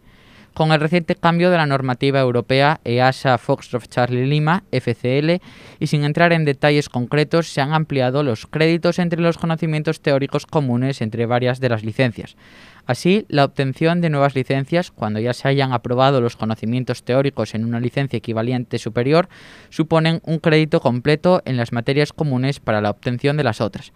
Con 0.54 0.72
el 0.72 0.80
reciente 0.80 1.16
cambio 1.16 1.52
de 1.52 1.58
la 1.58 1.66
normativa 1.66 2.22
europea 2.22 2.80
EASA 2.86 3.38
Foxtrot 3.38 3.90
Charlie 3.90 4.28
Lima, 4.28 4.64
FCL, 4.72 5.42
y 5.82 5.88
sin 5.88 6.06
entrar 6.06 6.32
en 6.32 6.46
detalles 6.46 6.88
concretos, 6.88 7.50
se 7.50 7.60
han 7.60 7.74
ampliado 7.74 8.24
los 8.24 8.48
créditos 8.48 9.00
entre 9.00 9.20
los 9.20 9.38
conocimientos 9.38 10.00
teóricos 10.00 10.46
comunes 10.46 11.02
entre 11.02 11.26
varias 11.26 11.60
de 11.60 11.68
las 11.68 11.84
licencias. 11.84 12.38
Así, 12.86 13.26
la 13.30 13.46
obtención 13.46 14.00
de 14.00 14.10
nuevas 14.10 14.36
licencias, 14.36 14.92
cuando 14.92 15.20
ya 15.20 15.34
se 15.34 15.48
hayan 15.48 15.74
aprobado 15.74 16.22
los 16.22 16.36
conocimientos 16.36 17.04
teóricos 17.04 17.56
en 17.56 17.66
una 17.66 17.80
licencia 17.80 18.18
equivalente 18.18 18.78
superior, 18.78 19.28
suponen 19.70 20.22
un 20.24 20.40
crédito 20.40 20.80
completo 20.80 21.42
en 21.46 21.58
las 21.58 21.72
materias 21.72 22.14
comunes 22.14 22.60
para 22.60 22.82
la 22.82 22.92
obtención 22.92 23.38
de 23.38 23.44
las 23.44 23.60
otras. 23.62 23.92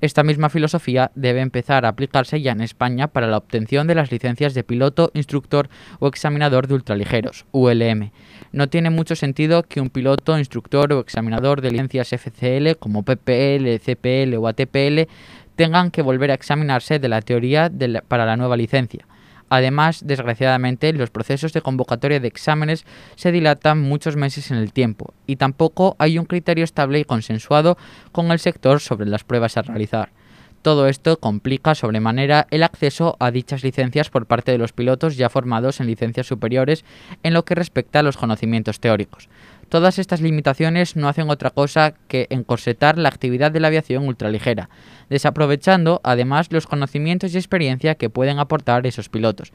Esta 0.00 0.22
misma 0.22 0.48
filosofía 0.48 1.10
debe 1.14 1.40
empezar 1.40 1.84
a 1.84 1.90
aplicarse 1.90 2.40
ya 2.40 2.52
en 2.52 2.62
España 2.62 3.08
para 3.08 3.26
la 3.26 3.36
obtención 3.36 3.86
de 3.86 3.94
las 3.94 4.10
licencias 4.10 4.54
de 4.54 4.64
piloto, 4.64 5.10
instructor 5.12 5.68
o 5.98 6.08
examinador 6.08 6.66
de 6.66 6.74
ultraligeros, 6.74 7.44
ULM. 7.52 8.10
No 8.52 8.70
tiene 8.70 8.88
mucho 8.88 9.14
sentido 9.14 9.62
que 9.62 9.82
un 9.82 9.90
piloto, 9.90 10.38
instructor 10.38 10.90
o 10.94 11.00
examinador 11.00 11.60
de 11.60 11.72
licencias 11.72 12.08
FCL 12.08 12.78
como 12.78 13.02
PPL, 13.02 13.78
CPL 13.78 14.34
o 14.36 14.48
ATPL 14.48 15.06
tengan 15.60 15.90
que 15.90 16.00
volver 16.00 16.30
a 16.30 16.34
examinarse 16.40 16.98
de 16.98 17.10
la 17.10 17.20
teoría 17.20 17.70
para 18.08 18.24
la 18.24 18.38
nueva 18.38 18.56
licencia. 18.56 19.06
Además, 19.50 20.00
desgraciadamente, 20.06 20.90
los 20.94 21.10
procesos 21.10 21.52
de 21.52 21.60
convocatoria 21.60 22.18
de 22.18 22.28
exámenes 22.28 22.86
se 23.14 23.30
dilatan 23.30 23.78
muchos 23.78 24.16
meses 24.16 24.50
en 24.50 24.56
el 24.56 24.72
tiempo 24.72 25.12
y 25.26 25.36
tampoco 25.36 25.96
hay 25.98 26.18
un 26.18 26.24
criterio 26.24 26.64
estable 26.64 27.00
y 27.00 27.04
consensuado 27.04 27.76
con 28.10 28.30
el 28.30 28.38
sector 28.38 28.80
sobre 28.80 29.04
las 29.04 29.22
pruebas 29.22 29.58
a 29.58 29.62
realizar. 29.62 30.12
Todo 30.62 30.88
esto 30.88 31.18
complica 31.18 31.74
sobremanera 31.74 32.46
el 32.50 32.62
acceso 32.62 33.18
a 33.20 33.30
dichas 33.30 33.62
licencias 33.62 34.08
por 34.08 34.24
parte 34.24 34.52
de 34.52 34.58
los 34.58 34.72
pilotos 34.72 35.18
ya 35.18 35.28
formados 35.28 35.80
en 35.80 35.88
licencias 35.88 36.26
superiores 36.26 36.86
en 37.22 37.34
lo 37.34 37.44
que 37.44 37.54
respecta 37.54 37.98
a 37.98 38.02
los 38.02 38.16
conocimientos 38.16 38.80
teóricos. 38.80 39.28
Todas 39.70 40.00
estas 40.00 40.20
limitaciones 40.20 40.96
no 40.96 41.08
hacen 41.08 41.30
otra 41.30 41.50
cosa 41.50 41.94
que 42.08 42.26
encorsetar 42.30 42.98
la 42.98 43.08
actividad 43.08 43.52
de 43.52 43.60
la 43.60 43.68
aviación 43.68 44.08
ultraligera, 44.08 44.68
desaprovechando 45.08 46.00
además 46.02 46.48
los 46.50 46.66
conocimientos 46.66 47.32
y 47.32 47.36
experiencia 47.38 47.94
que 47.94 48.10
pueden 48.10 48.40
aportar 48.40 48.84
esos 48.88 49.08
pilotos. 49.08 49.52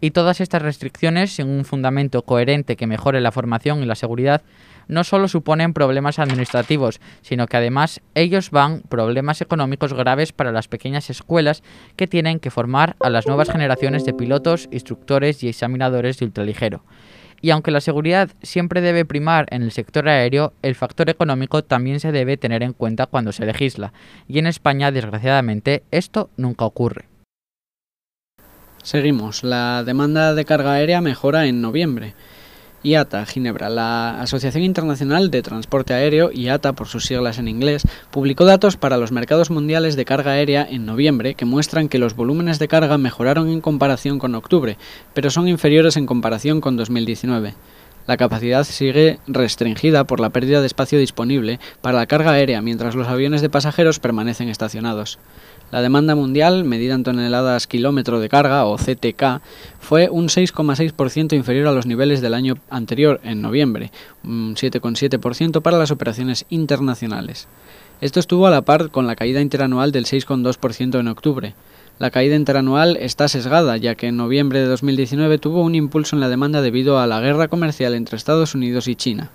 Y 0.00 0.12
todas 0.12 0.40
estas 0.40 0.62
restricciones, 0.62 1.34
sin 1.34 1.46
un 1.46 1.66
fundamento 1.66 2.22
coherente 2.22 2.74
que 2.74 2.86
mejore 2.86 3.20
la 3.20 3.32
formación 3.32 3.82
y 3.82 3.84
la 3.84 3.96
seguridad, 3.96 4.40
no 4.88 5.04
solo 5.04 5.28
suponen 5.28 5.74
problemas 5.74 6.18
administrativos, 6.18 6.98
sino 7.20 7.46
que 7.46 7.58
además 7.58 8.00
ellos 8.14 8.50
van 8.50 8.80
problemas 8.80 9.42
económicos 9.42 9.92
graves 9.92 10.32
para 10.32 10.52
las 10.52 10.68
pequeñas 10.68 11.10
escuelas 11.10 11.62
que 11.96 12.06
tienen 12.06 12.40
que 12.40 12.50
formar 12.50 12.96
a 12.98 13.10
las 13.10 13.26
nuevas 13.26 13.50
generaciones 13.50 14.06
de 14.06 14.14
pilotos, 14.14 14.70
instructores 14.72 15.44
y 15.44 15.50
examinadores 15.50 16.18
de 16.18 16.24
ultraligero. 16.24 16.82
Y 17.42 17.50
aunque 17.50 17.70
la 17.70 17.80
seguridad 17.80 18.30
siempre 18.42 18.80
debe 18.80 19.04
primar 19.04 19.46
en 19.50 19.62
el 19.62 19.72
sector 19.72 20.08
aéreo, 20.08 20.52
el 20.62 20.74
factor 20.74 21.08
económico 21.08 21.64
también 21.64 22.00
se 22.00 22.12
debe 22.12 22.36
tener 22.36 22.62
en 22.62 22.72
cuenta 22.72 23.06
cuando 23.06 23.32
se 23.32 23.46
legisla. 23.46 23.92
Y 24.28 24.38
en 24.38 24.46
España, 24.46 24.92
desgraciadamente, 24.92 25.82
esto 25.90 26.30
nunca 26.36 26.64
ocurre. 26.64 27.06
Seguimos. 28.82 29.44
La 29.44 29.84
demanda 29.84 30.34
de 30.34 30.44
carga 30.44 30.72
aérea 30.72 31.00
mejora 31.00 31.46
en 31.46 31.60
noviembre. 31.60 32.14
IATA, 32.82 33.26
Ginebra, 33.26 33.68
la 33.68 34.20
Asociación 34.22 34.64
Internacional 34.64 35.30
de 35.30 35.42
Transporte 35.42 35.92
Aéreo, 35.92 36.30
IATA 36.32 36.72
por 36.72 36.88
sus 36.88 37.04
siglas 37.04 37.38
en 37.38 37.48
inglés, 37.48 37.82
publicó 38.10 38.44
datos 38.44 38.76
para 38.76 38.96
los 38.96 39.12
mercados 39.12 39.50
mundiales 39.50 39.96
de 39.96 40.06
carga 40.06 40.32
aérea 40.32 40.66
en 40.68 40.86
noviembre 40.86 41.34
que 41.34 41.44
muestran 41.44 41.88
que 41.88 41.98
los 41.98 42.16
volúmenes 42.16 42.58
de 42.58 42.68
carga 42.68 42.96
mejoraron 42.96 43.50
en 43.50 43.60
comparación 43.60 44.18
con 44.18 44.34
octubre, 44.34 44.78
pero 45.12 45.30
son 45.30 45.46
inferiores 45.46 45.96
en 45.96 46.06
comparación 46.06 46.60
con 46.60 46.76
2019. 46.76 47.54
La 48.10 48.16
capacidad 48.16 48.64
sigue 48.64 49.20
restringida 49.28 50.02
por 50.02 50.18
la 50.18 50.30
pérdida 50.30 50.58
de 50.60 50.66
espacio 50.66 50.98
disponible 50.98 51.60
para 51.80 51.96
la 51.96 52.06
carga 52.06 52.32
aérea 52.32 52.60
mientras 52.60 52.96
los 52.96 53.06
aviones 53.06 53.40
de 53.40 53.50
pasajeros 53.50 54.00
permanecen 54.00 54.48
estacionados. 54.48 55.20
La 55.70 55.80
demanda 55.80 56.16
mundial, 56.16 56.64
medida 56.64 56.94
en 56.94 57.04
toneladas 57.04 57.68
kilómetro 57.68 58.18
de 58.18 58.28
carga 58.28 58.64
o 58.64 58.76
CTK, 58.78 59.40
fue 59.78 60.08
un 60.10 60.26
6,6% 60.26 61.36
inferior 61.36 61.68
a 61.68 61.72
los 61.72 61.86
niveles 61.86 62.20
del 62.20 62.34
año 62.34 62.56
anterior, 62.68 63.20
en 63.22 63.42
noviembre, 63.42 63.92
un 64.24 64.56
7,7% 64.56 65.62
para 65.62 65.78
las 65.78 65.92
operaciones 65.92 66.46
internacionales. 66.50 67.46
Esto 68.00 68.18
estuvo 68.18 68.48
a 68.48 68.50
la 68.50 68.62
par 68.62 68.90
con 68.90 69.06
la 69.06 69.14
caída 69.14 69.40
interanual 69.40 69.92
del 69.92 70.06
6,2% 70.06 70.98
en 70.98 71.06
octubre. 71.06 71.54
La 72.00 72.10
caída 72.10 72.34
interanual 72.34 72.96
está 72.96 73.28
sesgada, 73.28 73.76
ya 73.76 73.94
que 73.94 74.06
en 74.06 74.16
noviembre 74.16 74.60
de 74.60 74.64
2019 74.68 75.36
tuvo 75.36 75.60
un 75.60 75.74
impulso 75.74 76.16
en 76.16 76.20
la 76.20 76.30
demanda 76.30 76.62
debido 76.62 76.98
a 76.98 77.06
la 77.06 77.20
guerra 77.20 77.48
comercial 77.48 77.92
entre 77.92 78.16
Estados 78.16 78.54
Unidos 78.54 78.88
y 78.88 78.96
China. 78.96 79.28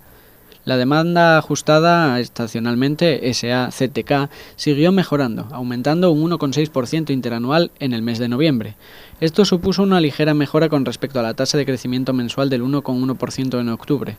La 0.64 0.76
demanda 0.76 1.38
ajustada 1.38 2.20
estacionalmente 2.20 3.22
SA-CTK 3.32 4.30
siguió 4.56 4.92
mejorando, 4.92 5.48
aumentando 5.52 6.10
un 6.10 6.32
1,6% 6.32 7.12
interanual 7.12 7.70
en 7.78 7.94
el 7.94 8.02
mes 8.02 8.18
de 8.18 8.30
noviembre. 8.30 8.74
Esto 9.22 9.46
supuso 9.46 9.84
una 9.84 10.02
ligera 10.02 10.34
mejora 10.34 10.68
con 10.68 10.86
respecto 10.86 11.20
a 11.20 11.24
la 11.24 11.36
tasa 11.36 11.60
de 11.60 11.68
crecimiento 11.68 12.14
mensual 12.14 12.50
del 12.50 12.64
1,1% 12.64 13.60
en 13.60 13.70
octubre. 13.70 14.18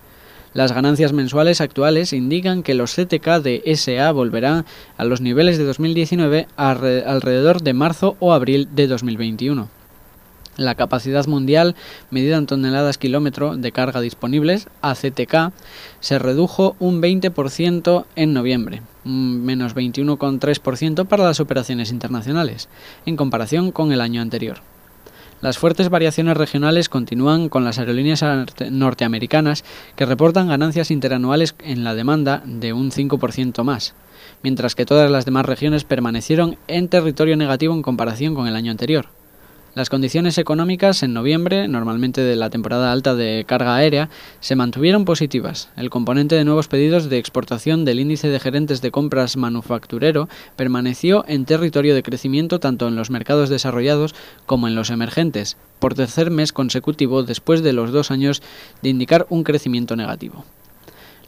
Las 0.57 0.73
ganancias 0.73 1.13
mensuales 1.13 1.61
actuales 1.61 2.15
indican 2.15 2.63
que 2.63 2.73
los 2.73 2.95
CTK 2.95 3.43
de 3.43 3.77
SA 3.77 4.11
volverán 4.13 4.65
a 4.97 5.05
los 5.05 5.21
niveles 5.21 5.59
de 5.59 5.65
2019 5.65 6.49
alrededor 6.57 7.61
de 7.61 7.75
marzo 7.75 8.17
o 8.21 8.33
abril 8.33 8.67
de 8.75 8.87
2021. 8.87 9.69
La 10.57 10.75
capacidad 10.75 11.27
mundial, 11.27 11.75
medida 12.11 12.39
en 12.39 12.47
toneladas 12.47 12.97
kilómetro 12.97 13.59
de 13.59 13.71
carga 13.71 14.01
disponibles, 14.01 14.69
ACTK, 14.81 15.53
se 16.01 16.19
redujo 16.19 16.75
un 16.79 17.03
20% 17.03 18.07
en 18.17 18.33
noviembre, 18.33 18.81
menos 19.05 19.77
21,3% 19.77 21.07
para 21.07 21.25
las 21.25 21.39
operaciones 21.39 21.91
internacionales, 21.91 22.71
en 23.05 23.17
comparación 23.17 23.73
con 23.73 23.93
el 23.93 24.01
año 24.01 24.23
anterior. 24.23 24.63
Las 25.43 25.59
fuertes 25.59 25.91
variaciones 25.91 26.37
regionales 26.37 26.89
continúan 26.89 27.49
con 27.49 27.65
las 27.65 27.79
aerolíneas 27.79 28.25
norteamericanas 28.71 29.65
que 29.95 30.07
reportan 30.07 30.49
ganancias 30.49 30.91
interanuales 30.91 31.55
en 31.63 31.85
la 31.85 31.95
demanda 31.95 32.43
de 32.47 32.73
un 32.73 32.91
5% 32.91 33.63
más, 33.63 33.95
mientras 34.43 34.75
que 34.75 34.87
todas 34.87 35.11
las 35.11 35.27
demás 35.27 35.45
regiones 35.45 35.85
permanecieron 35.85 36.57
en 36.69 36.89
territorio 36.89 37.37
negativo 37.37 37.75
en 37.75 37.83
comparación 37.83 38.35
con 38.35 38.47
el 38.47 38.57
año 38.57 38.71
anterior. 38.71 39.16
Las 39.77 39.91
condiciones 39.91 40.39
económicas 40.39 41.03
en 41.03 41.13
noviembre, 41.13 41.69
normalmente 41.69 42.23
de 42.23 42.35
la 42.35 42.49
temporada 42.49 42.93
alta 42.93 43.15
de 43.15 43.45
carga 43.47 43.77
aérea, 43.77 44.09
se 44.41 44.57
mantuvieron 44.57 45.05
positivas. 45.05 45.69
El 45.77 45.91
componente 45.91 46.35
de 46.35 46.47
nuevos 46.47 46.67
pedidos 46.67 47.11
de 47.11 47.19
exportación 47.19 47.85
del 47.85 48.01
índice 48.01 48.29
de 48.31 48.41
gerentes 48.41 48.81
de 48.81 48.91
compras 48.91 49.37
manufacturero 49.37 50.31
permaneció 50.57 51.27
en 51.29 51.45
territorio 51.45 51.95
de 51.95 52.03
crecimiento 52.03 52.59
tanto 52.59 52.89
en 52.89 52.97
los 52.97 53.11
mercados 53.11 53.51
desarrollados 53.51 54.15
como 54.47 54.67
en 54.67 54.77
los 54.77 54.89
emergentes, 54.89 55.59
por 55.79 55.93
tercer 55.93 56.31
mes 56.31 56.55
consecutivo 56.55 57.23
después 57.23 57.63
de 57.63 57.75
los 57.75 57.93
dos 57.93 58.11
años 58.11 58.41
de 58.81 58.89
indicar 58.89 59.27
un 59.29 59.45
crecimiento 59.45 59.95
negativo. 59.95 60.47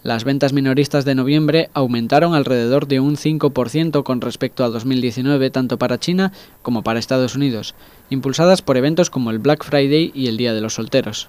Las 0.04 0.22
ventas 0.22 0.52
minoristas 0.52 1.04
de 1.04 1.16
noviembre 1.16 1.70
aumentaron 1.74 2.34
alrededor 2.34 2.86
de 2.86 3.00
un 3.00 3.16
5% 3.16 4.04
con 4.04 4.20
respecto 4.20 4.62
a 4.62 4.68
2019 4.68 5.50
tanto 5.50 5.76
para 5.76 5.98
China 5.98 6.32
como 6.62 6.82
para 6.82 7.00
Estados 7.00 7.34
Unidos, 7.34 7.74
impulsadas 8.08 8.62
por 8.62 8.76
eventos 8.76 9.10
como 9.10 9.32
el 9.32 9.40
Black 9.40 9.64
Friday 9.64 10.12
y 10.14 10.28
el 10.28 10.36
Día 10.36 10.54
de 10.54 10.60
los 10.60 10.74
Solteros. 10.74 11.28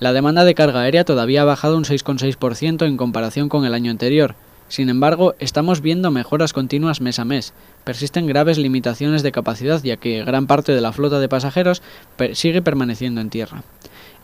La 0.00 0.14
demanda 0.14 0.44
de 0.44 0.54
carga 0.54 0.80
aérea 0.80 1.04
todavía 1.04 1.42
ha 1.42 1.44
bajado 1.44 1.76
un 1.76 1.84
6,6% 1.84 2.86
en 2.86 2.96
comparación 2.96 3.50
con 3.50 3.66
el 3.66 3.74
año 3.74 3.90
anterior. 3.90 4.36
Sin 4.68 4.88
embargo, 4.88 5.34
estamos 5.38 5.82
viendo 5.82 6.10
mejoras 6.10 6.54
continuas 6.54 7.02
mes 7.02 7.18
a 7.18 7.26
mes. 7.26 7.52
Persisten 7.84 8.26
graves 8.26 8.56
limitaciones 8.56 9.22
de 9.22 9.32
capacidad 9.32 9.82
ya 9.82 9.98
que 9.98 10.24
gran 10.24 10.46
parte 10.46 10.72
de 10.72 10.80
la 10.80 10.92
flota 10.92 11.20
de 11.20 11.28
pasajeros 11.28 11.82
sigue 12.32 12.62
permaneciendo 12.62 13.20
en 13.20 13.28
tierra. 13.28 13.64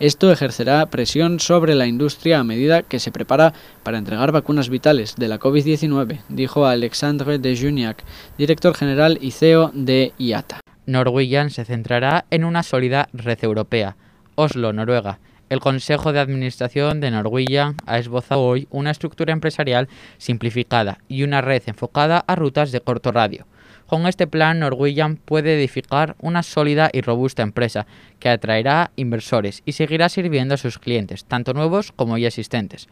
Esto 0.00 0.30
ejercerá 0.30 0.86
presión 0.86 1.40
sobre 1.40 1.74
la 1.74 1.88
industria 1.88 2.38
a 2.38 2.44
medida 2.44 2.82
que 2.82 3.00
se 3.00 3.10
prepara 3.10 3.52
para 3.82 3.98
entregar 3.98 4.30
vacunas 4.30 4.68
vitales 4.68 5.16
de 5.16 5.26
la 5.26 5.40
COVID-19, 5.40 6.20
dijo 6.28 6.66
Alexandre 6.66 7.40
de 7.40 7.58
Juniac, 7.58 8.04
director 8.38 8.76
general 8.76 9.18
y 9.20 9.32
CEO 9.32 9.72
de 9.74 10.12
IATA. 10.16 10.60
Norwegian 10.86 11.50
se 11.50 11.64
centrará 11.64 12.26
en 12.30 12.44
una 12.44 12.62
sólida 12.62 13.08
red 13.12 13.38
europea. 13.42 13.96
Oslo, 14.36 14.72
Noruega. 14.72 15.18
El 15.48 15.58
Consejo 15.58 16.12
de 16.12 16.20
Administración 16.20 17.00
de 17.00 17.10
Norwegian 17.10 17.74
ha 17.84 17.98
esbozado 17.98 18.42
hoy 18.42 18.68
una 18.70 18.92
estructura 18.92 19.32
empresarial 19.32 19.88
simplificada 20.18 20.98
y 21.08 21.24
una 21.24 21.40
red 21.40 21.62
enfocada 21.66 22.22
a 22.24 22.36
rutas 22.36 22.70
de 22.70 22.80
corto 22.80 23.10
radio 23.10 23.46
Con 23.88 24.06
este 24.06 24.26
plan, 24.26 24.58
Norwegian 24.58 25.16
puede 25.16 25.54
edificar 25.54 26.14
una 26.20 26.42
sólida 26.42 26.90
y 26.92 27.00
robusta 27.00 27.42
empresa 27.42 27.86
que 28.20 28.28
atraerá 28.28 28.90
inversores 28.96 29.62
y 29.64 29.72
seguirá 29.72 30.10
sirviendo 30.10 30.54
a 30.54 30.58
sus 30.58 30.78
clientes, 30.78 31.24
tanto 31.24 31.54
nuevos 31.54 31.90
como 31.92 32.18
ya 32.18 32.28
existentes. 32.28 32.86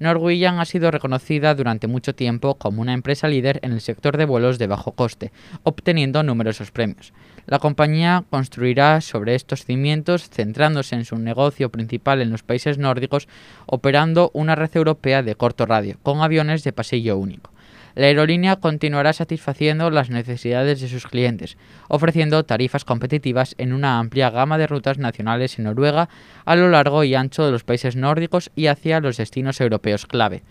Norwegian 0.00 0.58
ha 0.58 0.66
sido 0.66 0.90
reconocida 0.90 1.54
durante 1.54 1.86
mucho 1.86 2.14
tiempo 2.14 2.56
como 2.56 2.82
una 2.82 2.92
empresa 2.92 3.26
líder 3.26 3.58
en 3.62 3.72
el 3.72 3.80
sector 3.80 4.18
de 4.18 4.26
vuelos 4.26 4.58
de 4.58 4.66
bajo 4.66 4.92
coste, 4.92 5.32
obteniendo 5.62 6.22
numerosos 6.22 6.70
premios. 6.70 7.14
La 7.46 7.58
compañía 7.58 8.22
construirá 8.28 9.00
sobre 9.00 9.36
estos 9.36 9.64
cimientos, 9.64 10.28
centrándose 10.28 10.94
en 10.94 11.06
su 11.06 11.16
negocio 11.16 11.70
principal 11.70 12.20
en 12.20 12.30
los 12.30 12.42
países 12.42 12.76
nórdicos, 12.76 13.28
operando 13.64 14.30
una 14.34 14.56
red 14.56 14.70
europea 14.74 15.22
de 15.22 15.36
corto 15.36 15.64
radio, 15.64 15.96
con 16.02 16.20
aviones 16.20 16.64
de 16.64 16.74
pasillo 16.74 17.16
único. 17.16 17.53
La 17.94 18.06
aerolínea 18.06 18.56
continuará 18.56 19.12
satisfaciendo 19.12 19.88
las 19.90 20.10
necesidades 20.10 20.80
de 20.80 20.88
sus 20.88 21.06
clientes, 21.06 21.56
ofreciendo 21.88 22.44
tarifas 22.44 22.84
competitivas 22.84 23.54
en 23.56 23.72
una 23.72 24.00
amplia 24.00 24.30
gama 24.30 24.58
de 24.58 24.66
rutas 24.66 24.98
nacionales 24.98 25.58
en 25.58 25.64
Noruega 25.64 26.08
a 26.44 26.56
lo 26.56 26.68
largo 26.68 27.04
y 27.04 27.14
ancho 27.14 27.44
de 27.44 27.52
los 27.52 27.62
países 27.62 27.94
nórdicos 27.94 28.50
y 28.56 28.66
hacia 28.66 29.00
los 29.00 29.16
destinos 29.16 29.60
europeos 29.60 30.06
clave. 30.06 30.42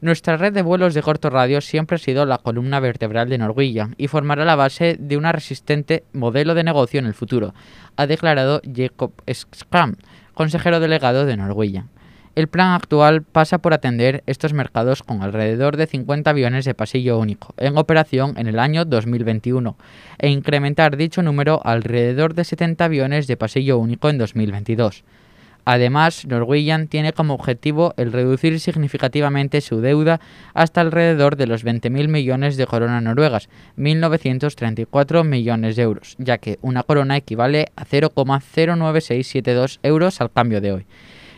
Nuestra 0.00 0.36
red 0.36 0.52
de 0.52 0.62
vuelos 0.62 0.94
de 0.94 1.02
corto 1.02 1.30
radio 1.30 1.60
siempre 1.60 1.96
ha 1.96 1.98
sido 1.98 2.26
la 2.26 2.38
columna 2.38 2.80
vertebral 2.80 3.28
de 3.30 3.38
Norwegian 3.38 3.94
y 3.96 4.08
formará 4.08 4.44
la 4.44 4.54
base 4.54 4.96
de 5.00 5.16
un 5.16 5.24
resistente 5.24 6.04
modelo 6.12 6.54
de 6.54 6.64
negocio 6.64 7.00
en 7.00 7.06
el 7.06 7.14
futuro, 7.14 7.54
ha 7.96 8.06
declarado 8.06 8.60
Jacob 8.62 9.12
Skram, 9.32 9.96
consejero 10.34 10.80
delegado 10.80 11.24
de 11.24 11.36
Norwegian. 11.36 11.88
El 12.36 12.48
plan 12.48 12.72
actual 12.72 13.22
pasa 13.22 13.56
por 13.56 13.72
atender 13.72 14.22
estos 14.26 14.52
mercados 14.52 15.02
con 15.02 15.22
alrededor 15.22 15.78
de 15.78 15.86
50 15.86 16.28
aviones 16.28 16.66
de 16.66 16.74
pasillo 16.74 17.18
único 17.18 17.54
en 17.56 17.78
operación 17.78 18.34
en 18.36 18.46
el 18.46 18.58
año 18.58 18.84
2021 18.84 19.78
e 20.18 20.28
incrementar 20.28 20.98
dicho 20.98 21.22
número 21.22 21.62
a 21.64 21.72
alrededor 21.72 22.34
de 22.34 22.44
70 22.44 22.84
aviones 22.84 23.26
de 23.26 23.38
pasillo 23.38 23.78
único 23.78 24.10
en 24.10 24.18
2022. 24.18 25.02
Además, 25.64 26.26
Norwegian 26.26 26.88
tiene 26.88 27.14
como 27.14 27.32
objetivo 27.32 27.94
el 27.96 28.12
reducir 28.12 28.60
significativamente 28.60 29.62
su 29.62 29.80
deuda 29.80 30.20
hasta 30.52 30.82
alrededor 30.82 31.36
de 31.36 31.46
los 31.46 31.64
20.000 31.64 32.06
millones 32.06 32.58
de 32.58 32.66
coronas 32.66 33.02
noruegas, 33.02 33.48
1.934 33.78 35.24
millones 35.24 35.74
de 35.74 35.82
euros, 35.82 36.16
ya 36.18 36.36
que 36.36 36.58
una 36.60 36.82
corona 36.82 37.16
equivale 37.16 37.72
a 37.76 37.86
0,09672 37.86 39.78
euros 39.82 40.20
al 40.20 40.30
cambio 40.30 40.60
de 40.60 40.72
hoy 40.72 40.86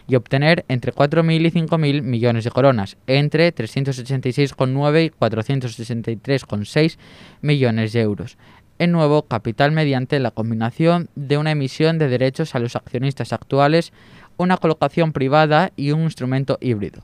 y 0.08 0.16
obtener 0.16 0.64
entre 0.68 0.92
4.000 0.92 1.46
y 1.46 1.50
5.000 1.50 2.02
millones 2.02 2.44
de 2.44 2.50
coronas, 2.50 2.96
entre 3.06 3.54
386,9 3.54 5.04
y 5.04 5.10
463,6 5.10 6.96
millones 7.42 7.92
de 7.92 8.00
euros. 8.00 8.38
En 8.78 8.90
nuevo 8.90 9.22
capital 9.22 9.72
mediante 9.72 10.18
la 10.18 10.30
combinación 10.30 11.10
de 11.14 11.36
una 11.36 11.50
emisión 11.50 11.98
de 11.98 12.08
derechos 12.08 12.54
a 12.54 12.58
los 12.58 12.74
accionistas 12.74 13.32
actuales, 13.32 13.92
una 14.38 14.56
colocación 14.56 15.12
privada 15.12 15.72
y 15.76 15.90
un 15.90 16.02
instrumento 16.02 16.58
híbrido. 16.60 17.02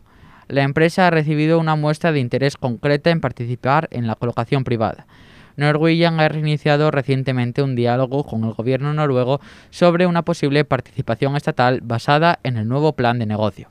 La 0.48 0.62
empresa 0.62 1.06
ha 1.06 1.10
recibido 1.10 1.58
una 1.58 1.76
muestra 1.76 2.12
de 2.12 2.20
interés 2.20 2.56
concreta 2.56 3.10
en 3.10 3.20
participar 3.20 3.88
en 3.90 4.06
la 4.06 4.14
colocación 4.14 4.64
privada. 4.64 5.06
Norwegian 5.56 6.20
ha 6.20 6.28
reiniciado 6.28 6.90
recientemente 6.90 7.62
un 7.62 7.74
diálogo 7.74 8.24
con 8.24 8.44
el 8.44 8.52
gobierno 8.52 8.92
noruego 8.92 9.40
sobre 9.70 10.06
una 10.06 10.22
posible 10.22 10.64
participación 10.64 11.36
estatal 11.36 11.80
basada 11.82 12.38
en 12.42 12.56
el 12.56 12.68
nuevo 12.68 12.92
plan 12.92 13.18
de 13.18 13.26
negocio. 13.26 13.68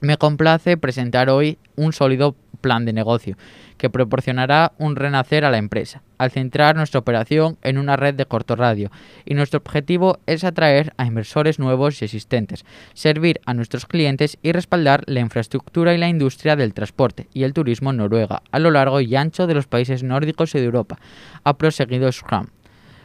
Me 0.00 0.18
complace 0.18 0.76
presentar 0.76 1.30
hoy 1.30 1.58
un 1.76 1.92
sólido 1.92 2.34
plan 2.60 2.84
de 2.84 2.92
negocio 2.92 3.36
que 3.78 3.90
proporcionará 3.90 4.72
un 4.78 4.96
renacer 4.96 5.44
a 5.44 5.50
la 5.50 5.58
empresa, 5.58 6.02
al 6.18 6.30
centrar 6.30 6.76
nuestra 6.76 7.00
operación 7.00 7.58
en 7.62 7.78
una 7.78 7.96
red 7.96 8.14
de 8.14 8.26
corto 8.26 8.56
radio, 8.56 8.90
y 9.24 9.34
nuestro 9.34 9.58
objetivo 9.58 10.18
es 10.26 10.44
atraer 10.44 10.92
a 10.96 11.06
inversores 11.06 11.58
nuevos 11.58 12.00
y 12.00 12.04
existentes, 12.04 12.64
servir 12.94 13.40
a 13.46 13.54
nuestros 13.54 13.86
clientes 13.86 14.38
y 14.42 14.52
respaldar 14.52 15.02
la 15.06 15.20
infraestructura 15.20 15.94
y 15.94 15.98
la 15.98 16.08
industria 16.08 16.56
del 16.56 16.74
transporte 16.74 17.28
y 17.32 17.44
el 17.44 17.52
turismo 17.52 17.90
en 17.90 17.98
Noruega 17.98 18.42
a 18.50 18.58
lo 18.58 18.70
largo 18.70 19.00
y 19.00 19.14
ancho 19.16 19.46
de 19.46 19.54
los 19.54 19.66
países 19.66 20.02
nórdicos 20.02 20.54
y 20.54 20.58
de 20.58 20.64
Europa, 20.64 20.98
ha 21.44 21.56
proseguido 21.56 22.10
Scrum. 22.10 22.46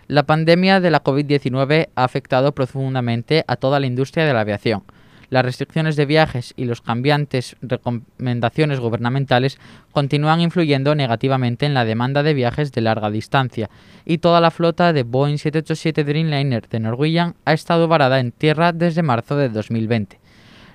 La 0.07 0.23
pandemia 0.23 0.79
de 0.79 0.91
la 0.91 1.03
COVID-19 1.03 1.89
ha 1.95 2.03
afectado 2.03 2.53
profundamente 2.53 3.45
a 3.47 3.55
toda 3.55 3.79
la 3.79 3.87
industria 3.87 4.25
de 4.25 4.33
la 4.33 4.41
aviación, 4.41 4.83
las 5.31 5.45
restricciones 5.45 5.95
de 5.95 6.05
viajes 6.05 6.53
y 6.57 6.65
los 6.65 6.81
cambiantes 6.81 7.55
recomendaciones 7.61 8.81
gubernamentales 8.81 9.57
continúan 9.91 10.41
influyendo 10.41 10.93
negativamente 10.93 11.65
en 11.65 11.73
la 11.73 11.85
demanda 11.85 12.21
de 12.21 12.33
viajes 12.33 12.73
de 12.73 12.81
larga 12.81 13.09
distancia 13.09 13.69
y 14.05 14.17
toda 14.17 14.41
la 14.41 14.51
flota 14.51 14.91
de 14.91 15.03
Boeing 15.03 15.37
787 15.37 16.03
Dreamliner 16.03 16.67
de 16.67 16.79
Norwegian 16.81 17.35
ha 17.45 17.53
estado 17.53 17.87
varada 17.87 18.19
en 18.19 18.33
tierra 18.33 18.73
desde 18.73 19.03
marzo 19.03 19.37
de 19.37 19.47
2020. 19.47 20.19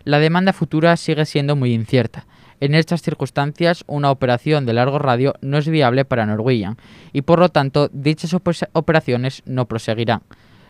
La 0.05 0.19
demanda 0.21 0.55
futura 0.55 0.97
sigue 0.97 1.27
siendo 1.27 1.55
muy 1.55 1.75
incierta. 1.75 2.27
En 2.59 2.75
estas 2.75 3.03
circunstancias, 3.03 3.85
una 3.87 4.11
operación 4.11 4.65
de 4.65 4.73
largo 4.73 4.99
radio 4.99 5.35
no 5.43 5.59
es 5.59 5.69
viable 5.69 6.07
para 6.07 6.25
Norwegian 6.25 6.79
y 7.13 7.21
por 7.23 7.41
lo 7.41 7.51
tanto 7.51 7.91
dichas 7.93 8.35
operaciones 8.73 9.43
no 9.45 9.67
proseguirán. 9.67 10.23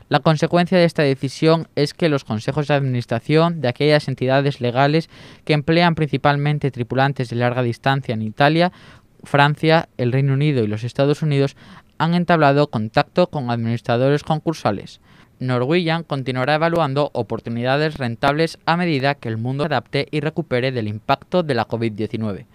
La 0.08 0.20
consecuencia 0.20 0.78
de 0.78 0.84
esta 0.84 1.02
decisión 1.02 1.66
es 1.74 1.92
que 1.92 2.08
los 2.08 2.22
consejos 2.22 2.68
de 2.68 2.74
administración 2.74 3.60
de 3.60 3.68
aquellas 3.68 4.06
entidades 4.06 4.60
legales 4.60 5.10
que 5.44 5.52
emplean 5.52 5.96
principalmente 5.96 6.70
tripulantes 6.70 7.28
de 7.28 7.36
larga 7.36 7.62
distancia 7.62 8.14
en 8.14 8.22
Italia, 8.22 8.70
Francia, 9.24 9.88
el 9.96 10.12
Reino 10.12 10.34
Unido 10.34 10.62
y 10.62 10.68
los 10.68 10.84
Estados 10.84 11.22
Unidos 11.22 11.56
han 11.98 12.14
entablado 12.14 12.68
contacto 12.68 13.26
con 13.26 13.50
administradores 13.50 14.22
concursales. 14.22 15.00
Norwegian 15.40 16.04
continuará 16.04 16.54
evaluando 16.54 17.10
oportunidades 17.12 17.98
rentables 17.98 18.58
a 18.64 18.76
medida 18.76 19.16
que 19.16 19.28
el 19.28 19.36
mundo 19.36 19.64
se 19.64 19.68
adapte 19.68 20.08
y 20.10 20.20
recupere 20.20 20.70
del 20.70 20.86
impacto 20.88 21.42
de 21.42 21.54
la 21.54 21.66
COVID-19. 21.66 22.46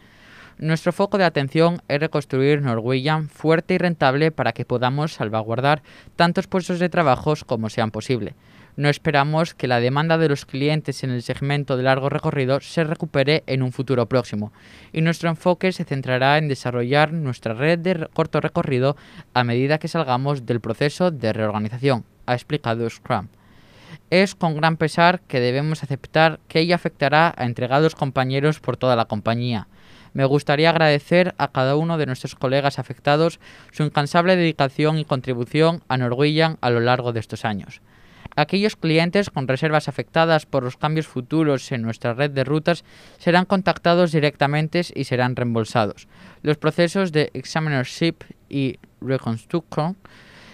Nuestro 0.61 0.93
foco 0.93 1.17
de 1.17 1.23
atención 1.23 1.81
es 1.87 1.99
reconstruir 1.99 2.61
Norwegian 2.61 3.29
fuerte 3.29 3.73
y 3.73 3.77
rentable 3.79 4.29
para 4.29 4.51
que 4.51 4.63
podamos 4.63 5.13
salvaguardar 5.13 5.81
tantos 6.15 6.45
puestos 6.45 6.77
de 6.77 6.87
trabajo 6.87 7.33
como 7.47 7.71
sean 7.71 7.89
posible. 7.89 8.35
No 8.75 8.87
esperamos 8.87 9.55
que 9.55 9.67
la 9.67 9.79
demanda 9.79 10.19
de 10.19 10.29
los 10.29 10.45
clientes 10.45 11.03
en 11.03 11.09
el 11.09 11.23
segmento 11.23 11.77
de 11.77 11.83
largo 11.83 12.09
recorrido 12.09 12.61
se 12.61 12.83
recupere 12.83 13.43
en 13.47 13.63
un 13.63 13.71
futuro 13.71 14.05
próximo, 14.05 14.53
y 14.93 15.01
nuestro 15.01 15.31
enfoque 15.31 15.71
se 15.71 15.83
centrará 15.83 16.37
en 16.37 16.47
desarrollar 16.47 17.11
nuestra 17.11 17.55
red 17.55 17.79
de 17.79 18.07
corto 18.13 18.39
recorrido 18.39 18.95
a 19.33 19.43
medida 19.43 19.79
que 19.79 19.87
salgamos 19.87 20.45
del 20.45 20.61
proceso 20.61 21.09
de 21.09 21.33
reorganización, 21.33 22.05
ha 22.27 22.35
explicado 22.35 22.87
Scrum. 22.87 23.29
Es 24.11 24.35
con 24.35 24.55
gran 24.55 24.77
pesar 24.77 25.21
que 25.21 25.39
debemos 25.39 25.81
aceptar 25.81 26.39
que 26.47 26.59
ella 26.59 26.75
afectará 26.75 27.33
a 27.35 27.45
entregados 27.45 27.95
compañeros 27.95 28.59
por 28.59 28.77
toda 28.77 28.95
la 28.95 29.05
compañía, 29.05 29.67
me 30.13 30.25
gustaría 30.25 30.69
agradecer 30.69 31.33
a 31.37 31.49
cada 31.49 31.75
uno 31.75 31.97
de 31.97 32.05
nuestros 32.05 32.35
colegas 32.35 32.79
afectados 32.79 33.39
su 33.71 33.83
incansable 33.83 34.35
dedicación 34.35 34.97
y 34.97 35.05
contribución 35.05 35.83
a 35.87 35.97
Norwegian 35.97 36.57
a 36.61 36.69
lo 36.69 36.79
largo 36.79 37.13
de 37.13 37.19
estos 37.19 37.45
años. 37.45 37.81
Aquellos 38.35 38.77
clientes 38.77 39.29
con 39.29 39.47
reservas 39.47 39.89
afectadas 39.89 40.45
por 40.45 40.63
los 40.63 40.77
cambios 40.77 41.07
futuros 41.07 41.71
en 41.71 41.81
nuestra 41.81 42.13
red 42.13 42.31
de 42.31 42.45
rutas 42.45 42.85
serán 43.17 43.45
contactados 43.45 44.11
directamente 44.13 44.81
y 44.95 45.03
serán 45.03 45.35
reembolsados. 45.35 46.07
Los 46.41 46.57
procesos 46.57 47.11
de 47.11 47.29
examinership 47.33 48.15
y 48.47 48.79
reconstruction 49.01 49.97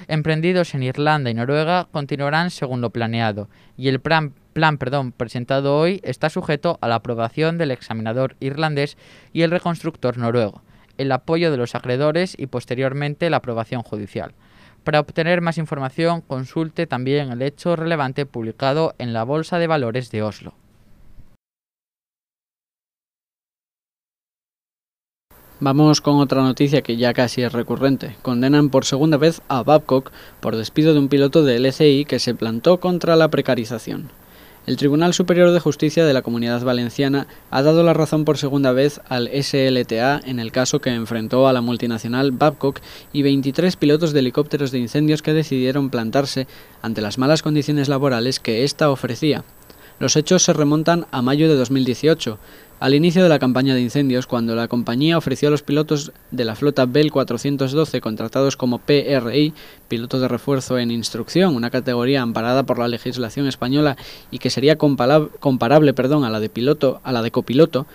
emprendidos 0.08 0.74
en 0.74 0.84
Irlanda 0.84 1.30
y 1.30 1.34
Noruega 1.34 1.88
continuarán 1.92 2.50
según 2.50 2.82
lo 2.82 2.90
planeado 2.90 3.50
y 3.78 3.90
el 3.90 4.00
plan 4.00 4.34
plan 4.58 4.80
perdón, 4.80 5.12
presentado 5.12 5.78
hoy 5.78 6.02
está 6.04 6.32
sujeto 6.32 6.80
a 6.82 6.88
la 6.88 6.96
aprobación 6.96 7.60
del 7.60 7.70
examinador 7.70 8.36
irlandés 8.40 8.98
y 9.32 9.44
el 9.44 9.52
reconstructor 9.52 10.18
noruego, 10.18 10.64
el 10.98 11.12
apoyo 11.12 11.52
de 11.52 11.58
los 11.58 11.76
acreedores 11.76 12.34
y 12.36 12.48
posteriormente 12.48 13.30
la 13.30 13.38
aprobación 13.38 13.84
judicial. 13.84 14.34
Para 14.84 15.00
obtener 15.00 15.42
más 15.42 15.60
información, 15.60 16.22
consulte 16.22 16.88
también 16.88 17.32
el 17.32 17.44
hecho 17.44 17.76
relevante 17.76 18.26
publicado 18.26 18.96
en 18.98 19.14
la 19.14 19.24
Bolsa 19.24 19.60
de 19.60 19.68
Valores 19.68 20.10
de 20.10 20.24
Oslo. 20.24 20.56
Vamos 25.60 26.02
con 26.02 26.18
otra 26.18 26.42
noticia 26.42 26.82
que 26.82 26.98
ya 26.98 27.14
casi 27.14 27.44
es 27.44 27.54
recurrente. 27.54 28.16
Condenan 28.24 28.72
por 28.72 28.86
segunda 28.86 29.18
vez 29.18 29.44
a 29.50 29.62
Babcock 29.62 30.12
por 30.40 30.56
despido 30.56 30.94
de 30.94 31.00
un 31.00 31.10
piloto 31.10 31.44
de 31.44 31.60
LCI 31.60 32.06
que 32.06 32.18
se 32.18 32.34
plantó 32.34 32.80
contra 32.80 33.16
la 33.16 33.28
precarización. 33.28 34.10
El 34.68 34.76
Tribunal 34.76 35.14
Superior 35.14 35.52
de 35.52 35.62
Justicia 35.62 36.06
de 36.06 36.14
la 36.14 36.24
Comunidad 36.24 36.62
Valenciana 36.62 37.26
ha 37.52 37.62
dado 37.62 37.84
la 37.84 37.94
razón 37.94 38.26
por 38.26 38.38
segunda 38.38 38.74
vez 38.74 39.00
al 39.08 39.30
SLTA 39.30 40.20
en 40.26 40.42
el 40.42 40.52
caso 40.52 40.82
que 40.82 40.90
enfrentó 40.90 41.48
a 41.48 41.54
la 41.54 41.62
multinacional 41.62 42.34
Babcock 42.34 42.82
y 43.14 43.22
23 43.22 43.78
pilotos 43.78 44.12
de 44.12 44.20
helicópteros 44.20 44.72
de 44.72 44.80
incendios 44.80 45.22
que 45.22 45.32
decidieron 45.32 45.90
plantarse 45.90 46.48
ante 46.82 47.00
las 47.00 47.18
malas 47.18 47.44
condiciones 47.44 47.88
laborales 47.88 48.42
que 48.42 48.66
ésta 48.66 48.92
ofrecía. 48.92 49.46
Los 50.00 50.16
hechos 50.16 50.44
se 50.44 50.54
remontan 50.54 51.08
a 51.12 51.24
mayo 51.24 51.50
de 51.50 51.56
2018, 51.56 52.38
al 52.80 52.94
inicio 52.94 53.24
de 53.24 53.30
la 53.30 53.40
campaña 53.40 53.74
de 53.74 53.82
incendios, 53.82 54.28
cuando 54.28 54.56
la 54.56 54.68
compañía 54.68 55.18
ofreció 55.18 55.48
a 55.48 55.52
los 55.52 55.64
pilotos 55.64 56.12
de 56.30 56.46
la 56.46 56.56
flota 56.56 56.86
Bell 56.86 57.12
412 57.12 58.00
contratados 58.00 58.56
como 58.56 58.78
PRI, 58.78 59.56
piloto 59.88 60.20
de 60.20 60.28
refuerzo 60.28 60.78
en 60.78 60.92
instrucción, 60.92 61.56
una 61.56 61.72
categoría 61.72 62.22
amparada 62.22 62.62
por 62.62 62.78
la 62.78 62.88
legislación 62.88 63.48
española 63.48 63.98
y 64.30 64.38
que 64.38 64.52
sería 64.52 64.78
comparable 64.78 65.94
perdón, 65.96 66.24
a 66.24 66.30
la 66.30 66.40
de 66.40 66.50
piloto, 66.50 67.02
a 67.04 67.12
la 67.12 67.24
de 67.24 67.32
copiloto, 67.32 67.88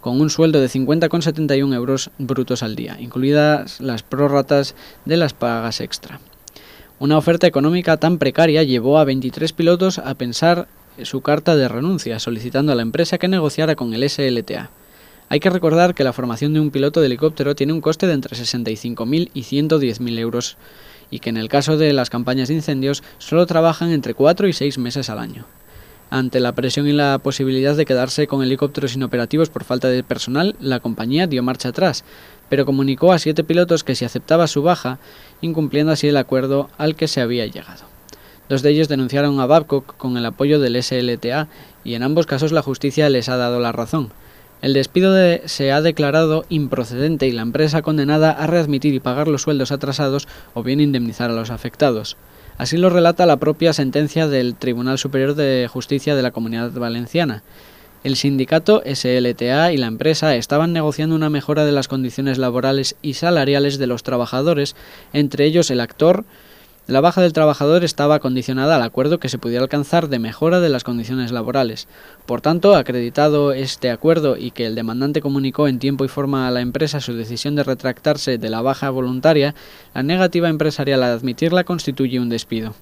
con 0.00 0.20
un 0.20 0.30
sueldo 0.30 0.60
de 0.60 0.68
50,71 0.68 1.74
euros 1.74 2.10
brutos 2.18 2.62
al 2.62 2.76
día, 2.76 2.96
incluidas 3.00 3.80
las 3.80 4.04
prórratas 4.04 4.76
de 5.04 5.16
las 5.16 5.34
pagas 5.34 5.80
extra. 5.80 6.20
Una 7.00 7.18
oferta 7.18 7.48
económica 7.48 7.96
tan 7.96 8.18
precaria 8.18 8.62
llevó 8.62 8.98
a 8.98 9.04
23 9.04 9.52
pilotos 9.52 9.98
a 9.98 10.14
pensar 10.14 10.68
su 11.04 11.20
carta 11.20 11.56
de 11.56 11.68
renuncia, 11.68 12.18
solicitando 12.18 12.72
a 12.72 12.74
la 12.74 12.82
empresa 12.82 13.18
que 13.18 13.28
negociara 13.28 13.76
con 13.76 13.94
el 13.94 14.08
SLTA. 14.08 14.70
Hay 15.28 15.40
que 15.40 15.50
recordar 15.50 15.94
que 15.94 16.04
la 16.04 16.12
formación 16.12 16.54
de 16.54 16.60
un 16.60 16.70
piloto 16.70 17.00
de 17.00 17.06
helicóptero 17.06 17.54
tiene 17.54 17.72
un 17.72 17.80
coste 17.80 18.06
de 18.06 18.14
entre 18.14 18.36
65.000 18.36 19.30
y 19.34 19.42
110.000 19.42 20.18
euros 20.18 20.56
y 21.10 21.20
que 21.20 21.30
en 21.30 21.36
el 21.36 21.48
caso 21.48 21.76
de 21.76 21.92
las 21.92 22.10
campañas 22.10 22.48
de 22.48 22.54
incendios 22.54 23.02
solo 23.18 23.46
trabajan 23.46 23.90
entre 23.90 24.14
4 24.14 24.48
y 24.48 24.52
6 24.52 24.78
meses 24.78 25.10
al 25.10 25.18
año. 25.18 25.44
Ante 26.10 26.40
la 26.40 26.52
presión 26.52 26.88
y 26.88 26.92
la 26.92 27.18
posibilidad 27.18 27.76
de 27.76 27.84
quedarse 27.84 28.26
con 28.26 28.42
helicópteros 28.42 28.94
inoperativos 28.94 29.50
por 29.50 29.64
falta 29.64 29.88
de 29.88 30.02
personal, 30.02 30.56
la 30.58 30.80
compañía 30.80 31.26
dio 31.26 31.42
marcha 31.42 31.68
atrás, 31.68 32.04
pero 32.48 32.64
comunicó 32.64 33.12
a 33.12 33.18
siete 33.18 33.44
pilotos 33.44 33.84
que 33.84 33.94
si 33.94 34.06
aceptaba 34.06 34.46
su 34.46 34.62
baja, 34.62 34.98
incumpliendo 35.42 35.92
así 35.92 36.08
el 36.08 36.16
acuerdo 36.16 36.70
al 36.78 36.96
que 36.96 37.08
se 37.08 37.20
había 37.20 37.44
llegado. 37.44 37.97
Dos 38.48 38.62
de 38.62 38.70
ellos 38.70 38.88
denunciaron 38.88 39.38
a 39.40 39.46
Babcock 39.46 39.96
con 39.96 40.16
el 40.16 40.24
apoyo 40.24 40.58
del 40.58 40.82
SLTA 40.82 41.48
y 41.84 41.94
en 41.94 42.02
ambos 42.02 42.26
casos 42.26 42.52
la 42.52 42.62
justicia 42.62 43.08
les 43.10 43.28
ha 43.28 43.36
dado 43.36 43.60
la 43.60 43.72
razón. 43.72 44.10
El 44.60 44.72
despido 44.72 45.14
se 45.44 45.70
ha 45.70 45.80
declarado 45.80 46.44
improcedente 46.48 47.28
y 47.28 47.32
la 47.32 47.42
empresa 47.42 47.82
condenada 47.82 48.32
a 48.32 48.46
readmitir 48.46 48.92
y 48.94 49.00
pagar 49.00 49.28
los 49.28 49.42
sueldos 49.42 49.70
atrasados 49.70 50.26
o 50.54 50.62
bien 50.62 50.80
indemnizar 50.80 51.30
a 51.30 51.34
los 51.34 51.50
afectados. 51.50 52.16
Así 52.56 52.76
lo 52.76 52.90
relata 52.90 53.24
la 53.24 53.36
propia 53.36 53.72
sentencia 53.72 54.26
del 54.26 54.56
Tribunal 54.56 54.98
Superior 54.98 55.36
de 55.36 55.68
Justicia 55.70 56.16
de 56.16 56.22
la 56.22 56.32
Comunidad 56.32 56.72
Valenciana. 56.72 57.44
El 58.02 58.16
sindicato 58.16 58.82
SLTA 58.84 59.72
y 59.72 59.76
la 59.76 59.86
empresa 59.86 60.34
estaban 60.34 60.72
negociando 60.72 61.14
una 61.14 61.30
mejora 61.30 61.64
de 61.64 61.72
las 61.72 61.86
condiciones 61.86 62.38
laborales 62.38 62.96
y 63.00 63.14
salariales 63.14 63.78
de 63.78 63.86
los 63.86 64.02
trabajadores, 64.02 64.74
entre 65.12 65.44
ellos 65.44 65.70
el 65.70 65.80
actor, 65.80 66.24
la 66.88 67.02
baja 67.02 67.20
del 67.20 67.34
trabajador 67.34 67.84
estaba 67.84 68.18
condicionada 68.18 68.76
al 68.76 68.82
acuerdo 68.82 69.20
que 69.20 69.28
se 69.28 69.36
pudiera 69.36 69.62
alcanzar 69.62 70.08
de 70.08 70.18
mejora 70.18 70.58
de 70.58 70.70
las 70.70 70.84
condiciones 70.84 71.32
laborales. 71.32 71.86
Por 72.24 72.40
tanto, 72.40 72.74
acreditado 72.74 73.52
este 73.52 73.90
acuerdo 73.90 74.38
y 74.38 74.52
que 74.52 74.64
el 74.64 74.74
demandante 74.74 75.20
comunicó 75.20 75.68
en 75.68 75.80
tiempo 75.80 76.06
y 76.06 76.08
forma 76.08 76.48
a 76.48 76.50
la 76.50 76.62
empresa 76.62 77.02
su 77.02 77.12
decisión 77.12 77.56
de 77.56 77.62
retractarse 77.62 78.38
de 78.38 78.48
la 78.48 78.62
baja 78.62 78.88
voluntaria, 78.88 79.54
la 79.92 80.02
negativa 80.02 80.48
empresarial 80.48 81.02
a 81.02 81.12
admitirla 81.12 81.64
constituye 81.64 82.20
un 82.20 82.30
despido. 82.30 82.74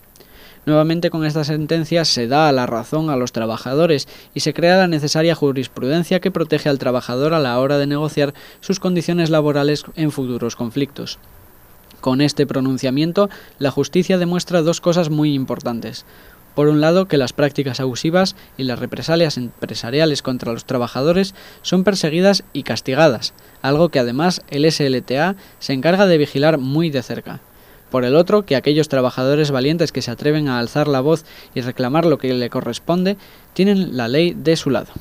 Nuevamente 0.66 1.10
con 1.10 1.24
esta 1.24 1.42
sentencia 1.42 2.04
se 2.04 2.28
da 2.28 2.52
la 2.52 2.66
razón 2.66 3.10
a 3.10 3.16
los 3.16 3.32
trabajadores 3.32 4.06
y 4.34 4.40
se 4.40 4.54
crea 4.54 4.76
la 4.76 4.86
necesaria 4.86 5.34
jurisprudencia 5.34 6.20
que 6.20 6.30
protege 6.30 6.68
al 6.68 6.78
trabajador 6.78 7.34
a 7.34 7.40
la 7.40 7.58
hora 7.58 7.76
de 7.76 7.88
negociar 7.88 8.34
sus 8.60 8.78
condiciones 8.78 9.30
laborales 9.30 9.82
en 9.96 10.12
futuros 10.12 10.54
conflictos. 10.54 11.18
Con 12.00 12.20
este 12.20 12.46
pronunciamiento, 12.46 13.28
la 13.58 13.70
justicia 13.70 14.18
demuestra 14.18 14.62
dos 14.62 14.80
cosas 14.80 15.10
muy 15.10 15.34
importantes. 15.34 16.04
Por 16.54 16.68
un 16.68 16.80
lado, 16.80 17.06
que 17.06 17.18
las 17.18 17.34
prácticas 17.34 17.80
abusivas 17.80 18.34
y 18.56 18.64
las 18.64 18.78
represalias 18.78 19.36
empresariales 19.36 20.22
contra 20.22 20.52
los 20.52 20.64
trabajadores 20.64 21.34
son 21.60 21.84
perseguidas 21.84 22.44
y 22.54 22.62
castigadas, 22.62 23.34
algo 23.60 23.90
que 23.90 23.98
además 23.98 24.40
el 24.48 24.70
SLTA 24.70 25.36
se 25.58 25.74
encarga 25.74 26.06
de 26.06 26.16
vigilar 26.16 26.56
muy 26.56 26.88
de 26.88 27.02
cerca. 27.02 27.40
Por 27.90 28.04
el 28.04 28.16
otro, 28.16 28.46
que 28.46 28.56
aquellos 28.56 28.88
trabajadores 28.88 29.50
valientes 29.50 29.92
que 29.92 30.00
se 30.00 30.10
atreven 30.10 30.48
a 30.48 30.58
alzar 30.58 30.88
la 30.88 31.00
voz 31.00 31.24
y 31.54 31.60
reclamar 31.60 32.06
lo 32.06 32.18
que 32.18 32.32
le 32.32 32.50
corresponde, 32.50 33.16
tienen 33.52 33.96
la 33.96 34.08
ley 34.08 34.32
de 34.34 34.56
su 34.56 34.70
lado. 34.70 34.92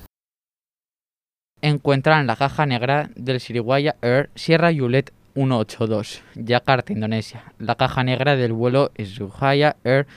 Encuentran 1.62 2.28
la 2.28 2.36
caja 2.36 2.66
negra 2.66 3.10
del 3.16 3.40
Siriwaya 3.40 3.96
Air 4.02 4.30
Sierra 4.36 4.72
Yulet 4.72 5.14
182, 5.36 6.24
Yakarta, 6.34 6.92
Indonesia. 6.92 7.44
La 7.60 7.76
caja 7.76 8.04
negra 8.04 8.36
del 8.36 8.54
vuelo 8.54 8.92
Sriwijaya 8.98 9.76
Air 9.84 10.08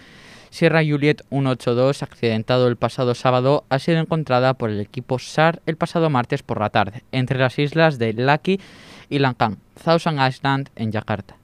Sierra 0.51 0.81
Juliet 0.83 1.23
182, 1.29 2.03
accidentado 2.03 2.69
el 2.69 2.77
pasado 2.77 3.15
sábado, 3.15 3.65
ha 3.69 3.79
sido 3.79 3.99
encontrada 3.99 4.55
por 4.55 4.71
el 4.71 4.81
equipo 4.81 5.19
SAR 5.19 5.61
el 5.67 5.77
pasado 5.77 6.09
martes 6.09 6.43
por 6.43 6.61
la 6.61 6.71
tarde, 6.71 7.05
entre 7.13 7.39
las 7.39 7.59
islas 7.59 7.99
de 7.99 8.15
Laki 8.15 8.61
y 9.11 9.19
Langkang, 9.19 9.59
Thousand 9.85 10.27
Island, 10.27 10.71
en 10.77 10.91
Yakarta. 10.91 11.37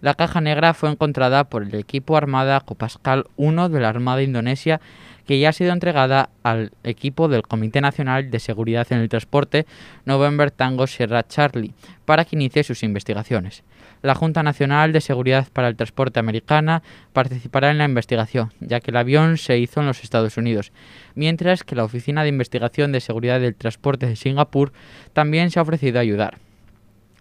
La 0.00 0.14
caja 0.14 0.40
negra 0.40 0.74
fue 0.74 0.90
encontrada 0.90 1.44
por 1.44 1.64
el 1.64 1.74
equipo 1.74 2.16
Armada 2.16 2.60
Copascal 2.60 3.26
1 3.36 3.68
de 3.68 3.80
la 3.80 3.88
Armada 3.88 4.22
Indonesia 4.22 4.80
que 5.26 5.38
ya 5.38 5.50
ha 5.50 5.52
sido 5.52 5.72
entregada 5.72 6.30
al 6.42 6.72
equipo 6.84 7.28
del 7.28 7.42
Comité 7.42 7.80
Nacional 7.80 8.30
de 8.30 8.40
Seguridad 8.40 8.86
en 8.90 8.98
el 8.98 9.08
Transporte 9.08 9.66
November 10.04 10.50
Tango 10.50 10.86
Sierra 10.86 11.26
Charlie 11.26 11.74
para 12.04 12.24
que 12.24 12.36
inicie 12.36 12.64
sus 12.64 12.82
investigaciones. 12.82 13.62
La 14.02 14.14
Junta 14.16 14.42
Nacional 14.42 14.92
de 14.92 15.00
Seguridad 15.00 15.46
para 15.52 15.68
el 15.68 15.76
Transporte 15.76 16.18
Americana 16.18 16.82
participará 17.12 17.70
en 17.70 17.78
la 17.78 17.84
investigación, 17.84 18.52
ya 18.60 18.80
que 18.80 18.90
el 18.90 18.96
avión 18.96 19.38
se 19.38 19.58
hizo 19.58 19.80
en 19.80 19.86
los 19.86 20.02
Estados 20.02 20.36
Unidos, 20.36 20.72
mientras 21.14 21.62
que 21.62 21.76
la 21.76 21.84
Oficina 21.84 22.22
de 22.22 22.28
Investigación 22.28 22.90
de 22.90 23.00
Seguridad 23.00 23.40
del 23.40 23.54
Transporte 23.54 24.06
de 24.06 24.16
Singapur 24.16 24.72
también 25.12 25.50
se 25.50 25.60
ha 25.60 25.62
ofrecido 25.62 25.98
a 25.98 26.02
ayudar. 26.02 26.38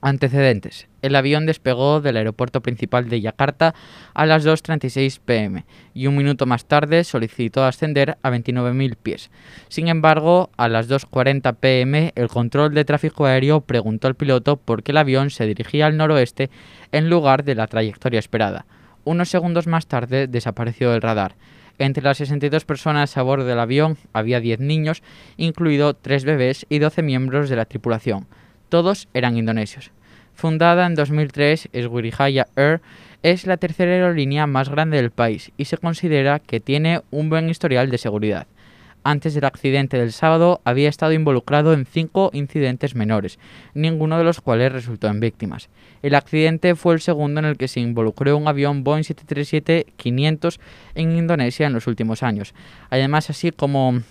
Antecedentes. 0.02 0.88
El 1.04 1.16
avión 1.16 1.46
despegó 1.46 2.02
del 2.02 2.18
aeropuerto 2.18 2.62
principal 2.62 3.08
de 3.08 3.22
Yakarta 3.22 3.76
a 4.16 4.26
las 4.26 4.44
2.36 4.44 5.20
pm 5.24 5.66
y 5.94 6.08
un 6.08 6.18
minuto 6.18 6.48
más 6.48 6.66
tarde 6.66 7.04
solicitó 7.04 7.64
ascender 7.64 8.18
a 8.24 8.32
29.000 8.32 8.96
pies. 8.96 9.30
Sin 9.68 9.88
embargo, 9.90 10.50
a 10.58 10.68
las 10.70 10.90
2.40 10.90 11.56
pm 11.56 12.14
el 12.16 12.30
control 12.30 12.74
de 12.74 12.84
tráfico 12.84 13.26
aéreo 13.26 13.62
preguntó 13.62 14.08
al 14.08 14.16
piloto 14.16 14.58
por 14.58 14.82
qué 14.82 14.92
el 14.92 14.98
avión 14.98 15.30
se 15.30 15.46
dirigía 15.46 15.86
al 15.86 15.98
noroeste 15.98 16.50
en 16.92 17.10
lugar 17.10 17.44
de 17.44 17.54
la 17.54 17.68
trayectoria 17.68 18.20
esperada. 18.20 18.66
Unos 19.04 19.30
segundos 19.30 19.68
más 19.68 19.86
tarde 19.86 20.28
desapareció 20.28 20.96
el 20.96 21.02
radar. 21.02 21.36
Entre 21.78 22.04
las 22.04 22.18
62 22.18 22.66
personas 22.66 23.18
a 23.18 23.22
bordo 23.22 23.46
del 23.46 23.60
avión 23.60 23.98
había 24.14 24.40
10 24.40 24.60
niños, 24.60 25.02
incluido 25.38 25.96
3 25.96 26.26
bebés 26.26 26.66
y 26.70 26.80
12 26.80 27.02
miembros 27.02 27.50
de 27.50 27.56
la 27.56 27.66
tripulación. 27.66 28.28
Todos 28.72 29.10
eran 29.14 29.36
indonesios. 29.36 29.92
Fundada 30.34 30.86
en 30.86 30.96
2003, 30.96 31.68
Sriwijaya 31.74 32.48
Air 32.56 32.80
es 33.22 33.46
la 33.46 33.58
tercera 33.58 33.92
aerolínea 33.92 34.48
más 34.48 34.70
grande 34.70 34.96
del 34.96 35.12
país 35.12 35.52
y 35.58 35.66
se 35.66 35.78
considera 35.78 36.40
que 36.40 36.62
tiene 36.62 37.02
un 37.12 37.30
buen 37.30 37.50
historial 37.50 37.92
de 37.92 37.98
seguridad. 37.98 38.48
Antes 39.04 39.34
del 39.34 39.44
accidente 39.44 39.98
del 39.98 40.14
sábado 40.14 40.62
había 40.64 40.88
estado 40.88 41.12
involucrado 41.12 41.74
en 41.74 41.86
cinco 41.86 42.30
incidentes 42.32 42.96
menores, 42.96 43.40
ninguno 43.74 44.18
de 44.18 44.24
los 44.24 44.40
cuales 44.40 44.72
resultó 44.72 45.08
en 45.08 45.20
víctimas. 45.20 45.68
El 46.02 46.16
accidente 46.16 46.74
fue 46.76 46.94
el 46.94 47.02
segundo 47.02 47.42
en 47.42 47.48
el 47.48 47.58
que 47.58 47.68
se 47.68 47.82
involucró 47.82 48.38
un 48.38 48.48
avión 48.48 48.86
Boeing 48.86 49.04
737-500 49.04 50.60
en 50.96 51.18
Indonesia 51.18 51.68
en 51.68 51.74
los 51.74 51.88
últimos 51.88 52.24
años. 52.24 52.54
Además, 52.90 53.30
así 53.30 53.52
como 53.52 54.02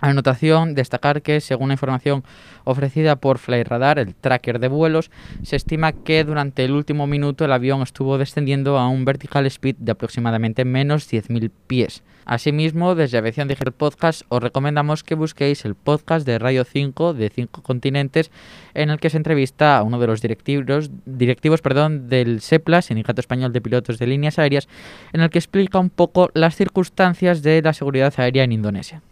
Anotación, 0.00 0.74
destacar 0.74 1.22
que, 1.22 1.40
según 1.40 1.68
la 1.68 1.74
información 1.74 2.24
ofrecida 2.64 3.16
por 3.16 3.38
Flyradar, 3.38 3.98
el 3.98 4.14
tracker 4.14 4.58
de 4.58 4.68
vuelos, 4.68 5.10
se 5.42 5.56
estima 5.56 5.92
que 5.92 6.24
durante 6.24 6.64
el 6.64 6.72
último 6.72 7.06
minuto 7.06 7.44
el 7.44 7.52
avión 7.52 7.82
estuvo 7.82 8.18
descendiendo 8.18 8.78
a 8.78 8.88
un 8.88 9.04
vertical 9.04 9.46
speed 9.46 9.76
de 9.78 9.92
aproximadamente 9.92 10.64
menos 10.64 11.10
10.000 11.10 11.50
pies. 11.66 12.02
Asimismo, 12.24 12.94
desde 12.94 13.18
Aviación 13.18 13.48
Digital 13.48 13.72
Podcast 13.72 14.22
os 14.28 14.42
recomendamos 14.42 15.02
que 15.02 15.16
busquéis 15.16 15.64
el 15.64 15.74
podcast 15.74 16.24
de 16.26 16.38
Radio 16.38 16.64
5 16.64 17.14
de 17.14 17.28
5 17.28 17.62
continentes 17.62 18.30
en 18.74 18.90
el 18.90 19.00
que 19.00 19.10
se 19.10 19.16
entrevista 19.16 19.76
a 19.76 19.82
uno 19.82 19.98
de 19.98 20.06
los 20.06 20.22
directivos, 20.22 20.90
directivos 21.06 21.60
perdón, 21.60 22.08
del 22.08 22.40
SEPLA, 22.40 22.82
Sindicato 22.82 23.20
Español 23.20 23.52
de 23.52 23.60
Pilotos 23.60 23.98
de 23.98 24.06
Líneas 24.06 24.38
Aéreas, 24.38 24.68
en 25.12 25.22
el 25.22 25.30
que 25.30 25.38
explica 25.38 25.78
un 25.78 25.90
poco 25.90 26.30
las 26.34 26.54
circunstancias 26.54 27.42
de 27.42 27.62
la 27.62 27.72
seguridad 27.72 28.14
aérea 28.16 28.44
en 28.44 28.52
Indonesia. 28.52 29.02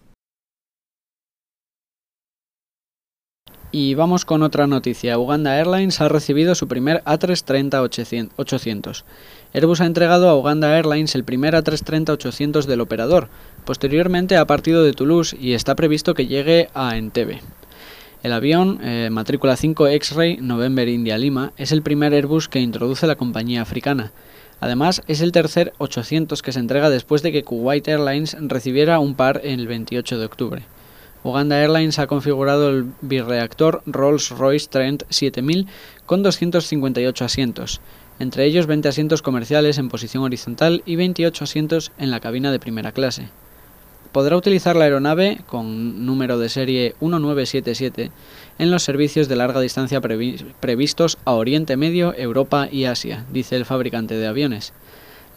Y 3.71 3.95
vamos 3.95 4.25
con 4.25 4.43
otra 4.43 4.67
noticia. 4.67 5.19
Uganda 5.19 5.59
Airlines 5.59 6.01
ha 6.01 6.09
recibido 6.09 6.55
su 6.55 6.69
primer 6.69 7.05
A330-800. 7.05 9.05
Airbus 9.53 9.83
ha 9.83 9.87
entregado 9.87 10.31
a 10.31 10.35
Uganda 10.35 10.75
Airlines 10.75 11.15
el 11.15 11.25
primer 11.25 11.53
A330-800 11.53 12.65
del 12.65 12.81
operador. 12.81 13.29
Posteriormente 13.67 14.39
ha 14.39 14.47
partido 14.47 14.85
de 14.85 14.95
Toulouse 14.95 15.37
y 15.39 15.53
está 15.53 15.75
previsto 15.75 16.15
que 16.15 16.27
llegue 16.27 16.71
a 16.73 16.97
Entebbe. 16.97 17.43
El 18.23 18.33
avión, 18.33 18.81
eh, 18.83 19.11
matrícula 19.13 19.55
5 19.55 19.89
X-Ray 19.89 20.39
November 20.39 20.89
India 20.89 21.19
Lima, 21.19 21.53
es 21.59 21.71
el 21.71 21.83
primer 21.83 22.15
Airbus 22.15 22.49
que 22.49 22.61
introduce 22.61 23.07
la 23.07 23.17
compañía 23.17 23.61
africana. 23.61 24.13
Además, 24.61 25.03
es 25.09 25.21
el 25.21 25.31
tercer 25.31 25.75
800 25.77 26.41
que 26.41 26.53
se 26.53 26.59
entrega 26.59 26.89
después 26.89 27.23
de 27.23 27.33
que 27.33 27.45
Kuwait 27.45 27.87
Airlines 27.87 28.35
recibiera 28.41 28.99
un 28.99 29.15
par 29.15 29.43
el 29.45 29.69
28 29.69 30.19
de 30.19 30.25
octubre. 30.25 30.63
Uganda 31.29 31.61
Airlines 31.61 31.99
ha 31.99 32.07
configurado 32.07 32.71
el 32.71 32.87
birreactor 33.03 33.83
Rolls-Royce 33.85 34.69
Trent 34.71 35.03
7000 35.11 35.67
con 36.07 36.23
258 36.23 37.25
asientos, 37.25 37.83
entre 38.19 38.47
ellos 38.47 38.67
20 38.67 38.89
asientos 38.89 39.21
comerciales 39.21 39.77
en 39.77 39.91
posición 39.91 40.25
horizontal 40.25 40.83
y 40.87 40.97
28 40.97 41.45
asientos 41.45 41.93
en 41.99 42.11
la 42.11 42.21
cabina 42.21 42.51
de 42.51 42.59
primera 42.59 42.93
clase. 42.93 43.29
Podrá 44.11 44.39
utilizar 44.39 44.75
la 44.75 44.85
aeronave, 44.85 45.43
con 45.47 46.07
número 46.07 46.39
de 46.39 46.49
serie 46.49 46.95
1977, 47.01 48.11
en 48.59 48.71
los 48.71 48.83
servicios 48.83 49.29
de 49.29 49.37
larga 49.37 49.61
distancia 49.61 50.01
previstos 50.01 51.19
a 51.27 51.35
Oriente 51.35 51.77
Medio, 51.77 52.15
Europa 52.17 52.69
y 52.73 52.87
Asia, 52.87 53.27
dice 53.31 53.57
el 53.57 53.67
fabricante 53.67 54.15
de 54.15 54.27
aviones 54.27 54.73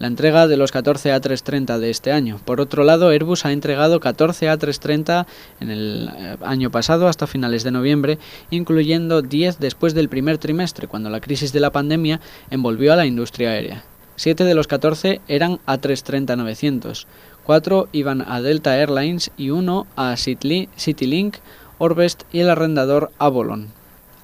la 0.02 0.08
entrega 0.08 0.48
de 0.48 0.58
los 0.58 0.72
14 0.72 1.14
A330 1.14 1.78
de 1.78 1.92
este 1.92 2.12
año. 2.12 2.40
Por 2.44 2.60
otro 2.60 2.84
lado, 2.84 3.10
Airbus 3.10 3.46
ha 3.46 3.52
entregado 3.52 4.00
14 4.00 4.50
A330 4.50 5.28
en 5.60 5.70
el 5.70 6.10
eh, 6.18 6.38
año 6.42 6.72
pasado 6.72 7.08
hasta 7.08 7.28
finales 7.28 7.64
de 7.64 7.70
noviembre, 7.70 8.18
incluyendo 8.50 9.22
10 9.22 9.60
después 9.60 9.94
del 9.94 10.10
primer 10.10 10.40
trimestre, 10.40 10.88
cuando 10.88 11.12
la 11.12 11.22
crisis 11.22 11.54
de 11.54 11.60
la 11.60 11.72
pandemia 11.72 12.20
envolvió 12.50 12.94
a 12.94 12.96
la 12.96 13.06
industria 13.06 13.52
aérea. 13.52 13.84
Siete 14.16 14.44
de 14.44 14.56
los 14.56 14.66
14 14.66 15.22
eran 15.28 15.60
A330-900, 15.68 17.06
cuatro 17.44 17.88
iban 17.92 18.24
a 18.28 18.42
Delta 18.42 18.76
Airlines 18.80 19.30
y 19.38 19.52
uno 19.52 19.86
a 19.96 20.16
Citylink, 20.18 21.36
Orbest 21.78 22.24
y 22.32 22.40
el 22.40 22.50
arrendador 22.50 23.12
Avolon. 23.20 23.81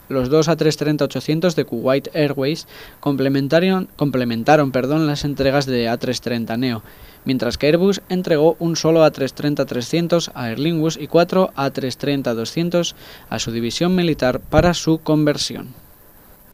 Los 0.10 0.30
dos 0.30 0.48
A330-800 0.48 1.56
de 1.56 1.66
Kuwait 1.66 2.16
Airways 2.16 2.68
complementaron, 3.00 3.90
las 5.08 5.26
entregas 5.26 5.66
de 5.66 5.90
A330 5.90 6.58
Neo, 6.58 6.84
mientras 7.26 7.58
que 7.58 7.68
Airbus 7.68 8.02
entregó 8.10 8.56
un 8.60 8.76
solo 8.76 9.06
A330-300 9.06 10.32
a 10.34 10.46
Aer 10.46 10.60
Lingus 10.60 10.98
y 10.98 11.08
cuatro 11.08 11.52
A330-200 11.56 12.96
a 13.30 13.40
su 13.40 13.52
división 13.52 13.96
militar 13.96 14.40
para 14.40 14.74
su 14.74 15.00
conversión. 15.00 15.74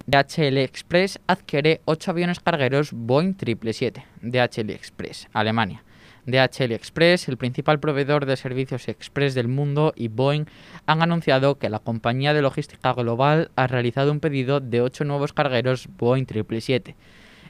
DHL 0.06 0.58
Express 0.58 1.20
adquiere 1.28 1.80
8 1.86 2.12
aviones 2.12 2.40
cargueros 2.40 2.90
Boeing 2.92 3.36
777. 3.40 4.06
DHL 4.22 4.72
Express, 4.72 5.28
Alemania. 5.32 5.84
DHL 6.26 6.72
Express, 6.72 7.28
el 7.28 7.38
principal 7.38 7.80
proveedor 7.80 8.26
de 8.26 8.38
servicios 8.38 8.88
express 8.88 9.34
del 9.34 9.48
mundo, 9.48 9.94
y 9.96 10.08
Boeing 10.08 10.46
han 10.86 11.02
anunciado 11.02 11.58
que 11.58 11.70
la 11.70 11.80
compañía 11.80 12.34
de 12.34 12.42
logística 12.42 12.94
global 12.94 13.52
ha 13.56 13.68
realizado 13.68 14.12
un 14.12 14.20
pedido 14.20 14.60
de 14.60 14.82
8 14.82 15.04
nuevos 15.04 15.34
cargueros 15.34 15.88
Boeing 15.98 16.26
777. 16.26 16.96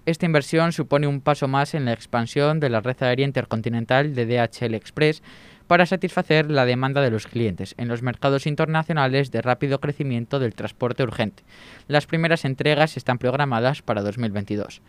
Esta 0.05 0.25
inversión 0.25 0.73
supone 0.73 1.07
un 1.07 1.21
paso 1.21 1.47
más 1.47 1.73
en 1.73 1.85
la 1.85 1.93
expansión 1.93 2.59
de 2.59 2.69
la 2.69 2.81
red 2.81 3.01
aérea 3.01 3.25
intercontinental 3.25 4.13
de 4.13 4.25
DHL 4.25 4.73
Express 4.73 5.23
para 5.67 5.85
satisfacer 5.85 6.51
la 6.51 6.65
demanda 6.65 7.01
de 7.01 7.09
los 7.09 7.25
clientes 7.25 7.73
en 7.77 7.87
los 7.87 8.01
mercados 8.01 8.45
internacionales 8.45 9.31
de 9.31 9.41
rápido 9.41 9.79
crecimiento 9.79 10.39
del 10.39 10.55
transporte 10.55 11.03
urgente. 11.03 11.43
Las 11.87 12.05
primeras 12.05 12.43
entregas 12.43 12.97
están 12.97 13.17
programadas 13.17 13.81
para 13.81 14.01
2022. 14.01 14.81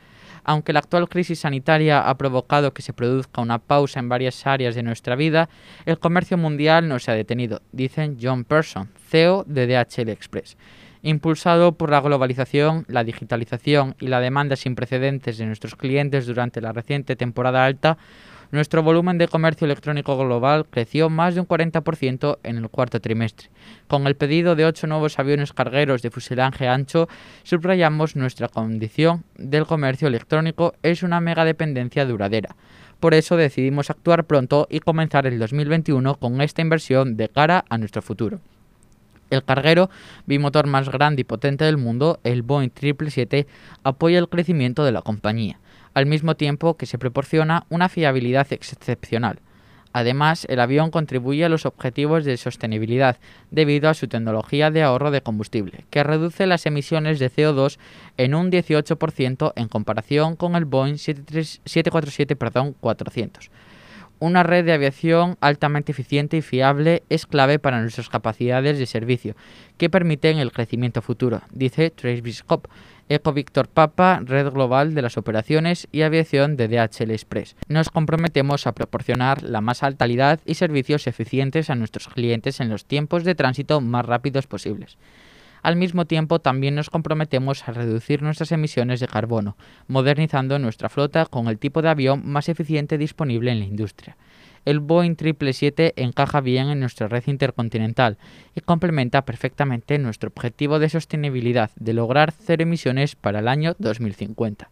Aunque 0.44 0.72
la 0.72 0.80
actual 0.80 1.08
crisis 1.08 1.40
sanitaria 1.40 2.08
ha 2.08 2.14
provocado 2.16 2.74
que 2.74 2.82
se 2.82 2.92
produzca 2.92 3.40
una 3.40 3.58
pausa 3.58 3.98
en 3.98 4.08
varias 4.08 4.46
áreas 4.46 4.74
de 4.74 4.82
nuestra 4.82 5.16
vida, 5.16 5.48
el 5.86 5.98
comercio 5.98 6.36
mundial 6.36 6.86
no 6.88 6.98
se 6.98 7.10
ha 7.10 7.14
detenido, 7.14 7.62
dicen 7.72 8.18
John 8.20 8.44
Person, 8.44 8.90
CEO 9.08 9.44
de 9.48 9.66
DHL 9.66 10.10
Express. 10.10 10.56
Impulsado 11.02 11.72
por 11.72 11.90
la 11.90 12.00
globalización, 12.00 12.86
la 12.88 13.04
digitalización 13.04 13.94
y 14.00 14.06
la 14.06 14.20
demanda 14.20 14.56
sin 14.56 14.74
precedentes 14.74 15.36
de 15.36 15.46
nuestros 15.46 15.76
clientes 15.76 16.26
durante 16.26 16.62
la 16.62 16.72
reciente 16.72 17.14
temporada 17.14 17.64
alta, 17.64 17.98
nuestro 18.54 18.84
volumen 18.84 19.18
de 19.18 19.26
comercio 19.26 19.64
electrónico 19.64 20.16
global 20.16 20.64
creció 20.70 21.10
más 21.10 21.34
de 21.34 21.40
un 21.40 21.48
40% 21.48 22.38
en 22.44 22.58
el 22.58 22.68
cuarto 22.68 23.00
trimestre. 23.00 23.50
Con 23.88 24.06
el 24.06 24.14
pedido 24.14 24.54
de 24.54 24.64
ocho 24.64 24.86
nuevos 24.86 25.18
aviones 25.18 25.52
cargueros 25.52 26.02
de 26.02 26.10
fuselaje 26.12 26.68
ancho, 26.68 27.08
subrayamos 27.42 28.14
nuestra 28.14 28.46
condición 28.46 29.24
del 29.36 29.66
comercio 29.66 30.06
electrónico 30.06 30.74
es 30.84 31.02
una 31.02 31.20
mega 31.20 31.44
dependencia 31.44 32.06
duradera. 32.06 32.54
Por 33.00 33.14
eso 33.14 33.36
decidimos 33.36 33.90
actuar 33.90 34.24
pronto 34.24 34.68
y 34.70 34.78
comenzar 34.78 35.26
el 35.26 35.40
2021 35.40 36.14
con 36.14 36.40
esta 36.40 36.62
inversión 36.62 37.16
de 37.16 37.28
cara 37.28 37.64
a 37.68 37.76
nuestro 37.76 38.02
futuro. 38.02 38.38
El 39.30 39.42
carguero 39.42 39.90
bimotor 40.26 40.68
más 40.68 40.88
grande 40.88 41.22
y 41.22 41.24
potente 41.24 41.64
del 41.64 41.76
mundo, 41.76 42.20
el 42.22 42.42
Boeing 42.42 42.70
777, 42.70 43.48
apoya 43.82 44.20
el 44.20 44.28
crecimiento 44.28 44.84
de 44.84 44.92
la 44.92 45.02
compañía 45.02 45.58
al 45.94 46.06
mismo 46.06 46.34
tiempo 46.34 46.76
que 46.76 46.86
se 46.86 46.98
proporciona 46.98 47.66
una 47.70 47.88
fiabilidad 47.88 48.52
excepcional. 48.52 49.38
Además, 49.96 50.44
el 50.50 50.58
avión 50.58 50.90
contribuye 50.90 51.44
a 51.44 51.48
los 51.48 51.66
objetivos 51.66 52.24
de 52.24 52.36
sostenibilidad 52.36 53.18
debido 53.52 53.88
a 53.88 53.94
su 53.94 54.08
tecnología 54.08 54.72
de 54.72 54.82
ahorro 54.82 55.12
de 55.12 55.20
combustible, 55.20 55.84
que 55.90 56.02
reduce 56.02 56.48
las 56.48 56.66
emisiones 56.66 57.20
de 57.20 57.30
CO2 57.30 57.78
en 58.16 58.34
un 58.34 58.50
18% 58.50 59.52
en 59.54 59.68
comparación 59.68 60.34
con 60.34 60.56
el 60.56 60.64
Boeing 60.64 60.94
747-400. 60.94 63.50
Una 64.18 64.42
red 64.42 64.64
de 64.64 64.72
aviación 64.72 65.36
altamente 65.40 65.92
eficiente 65.92 66.38
y 66.38 66.42
fiable 66.42 67.04
es 67.08 67.26
clave 67.26 67.60
para 67.60 67.80
nuestras 67.80 68.08
capacidades 68.08 68.80
de 68.80 68.86
servicio, 68.86 69.36
que 69.76 69.90
permiten 69.90 70.38
el 70.38 70.50
crecimiento 70.50 71.02
futuro, 71.02 71.42
dice 71.52 71.90
Trace 71.90 72.20
Biscop, 72.20 72.66
Eco 73.08 73.32
Victor 73.32 73.68
Papa, 73.68 74.20
red 74.24 74.50
global 74.50 74.94
de 74.94 75.02
las 75.02 75.18
operaciones 75.18 75.88
y 75.92 76.02
aviación 76.02 76.56
de 76.56 76.68
DHL 76.68 77.10
Express. 77.10 77.56
Nos 77.68 77.90
comprometemos 77.90 78.66
a 78.66 78.72
proporcionar 78.72 79.42
la 79.42 79.60
más 79.60 79.82
alta 79.82 80.04
calidad 80.04 80.40
y 80.44 80.56
servicios 80.56 81.06
eficientes 81.06 81.70
a 81.70 81.74
nuestros 81.74 82.08
clientes 82.08 82.60
en 82.60 82.68
los 82.68 82.84
tiempos 82.84 83.24
de 83.24 83.34
tránsito 83.34 83.80
más 83.80 84.04
rápidos 84.04 84.46
posibles. 84.46 84.98
Al 85.62 85.76
mismo 85.76 86.04
tiempo, 86.04 86.40
también 86.40 86.74
nos 86.74 86.90
comprometemos 86.90 87.66
a 87.66 87.72
reducir 87.72 88.20
nuestras 88.20 88.52
emisiones 88.52 89.00
de 89.00 89.08
carbono, 89.08 89.56
modernizando 89.88 90.58
nuestra 90.58 90.90
flota 90.90 91.24
con 91.24 91.48
el 91.48 91.58
tipo 91.58 91.80
de 91.80 91.88
avión 91.88 92.20
más 92.26 92.50
eficiente 92.50 92.98
disponible 92.98 93.50
en 93.50 93.60
la 93.60 93.64
industria 93.64 94.18
el 94.64 94.80
Boeing 94.80 95.16
777 95.16 95.94
encaja 95.96 96.40
bien 96.40 96.68
en 96.68 96.80
nuestra 96.80 97.08
red 97.08 97.24
intercontinental 97.26 98.18
y 98.54 98.60
complementa 98.60 99.24
perfectamente 99.24 99.98
nuestro 99.98 100.28
objetivo 100.34 100.78
de 100.78 100.88
sostenibilidad 100.88 101.70
de 101.76 101.92
lograr 101.92 102.32
cero 102.32 102.62
emisiones 102.62 103.16
para 103.16 103.40
el 103.40 103.48
año 103.48 103.74
2050. 103.78 104.70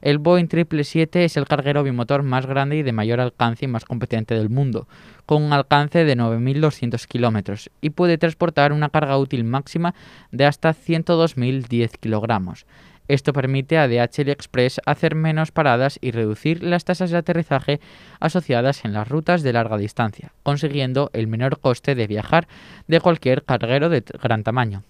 El 0.00 0.18
Boeing 0.18 0.46
777 0.46 1.24
es 1.26 1.36
el 1.36 1.46
carguero 1.46 1.82
bimotor 1.82 2.22
más 2.22 2.46
grande 2.46 2.76
y 2.76 2.82
de 2.82 2.92
mayor 2.92 3.20
alcance 3.20 3.66
y 3.66 3.68
más 3.68 3.84
competente 3.84 4.34
del 4.34 4.48
mundo, 4.48 4.88
con 5.26 5.42
un 5.42 5.52
alcance 5.52 6.04
de 6.04 6.16
9.200 6.16 7.06
kilómetros 7.06 7.70
y 7.82 7.90
puede 7.90 8.16
transportar 8.16 8.72
una 8.72 8.88
carga 8.88 9.18
útil 9.18 9.44
máxima 9.44 9.94
de 10.32 10.46
hasta 10.46 10.74
102.010 10.74 11.98
kilogramos. 12.00 12.64
Esto 13.10 13.32
permite 13.32 13.76
a 13.76 13.88
DHL 13.88 14.28
Express 14.28 14.80
hacer 14.86 15.16
menos 15.16 15.50
paradas 15.50 15.98
y 16.00 16.12
reducir 16.12 16.62
las 16.62 16.84
tasas 16.84 17.10
de 17.10 17.16
aterrizaje 17.18 17.80
asociadas 18.20 18.84
en 18.84 18.92
las 18.92 19.08
rutas 19.08 19.42
de 19.42 19.52
larga 19.52 19.76
distancia, 19.78 20.30
consiguiendo 20.44 21.10
el 21.12 21.26
menor 21.26 21.58
coste 21.58 21.96
de 21.96 22.06
viajar 22.06 22.46
de 22.86 23.00
cualquier 23.00 23.42
carguero 23.42 23.88
de 23.88 24.04
gran 24.22 24.44
tamaño. 24.44 24.84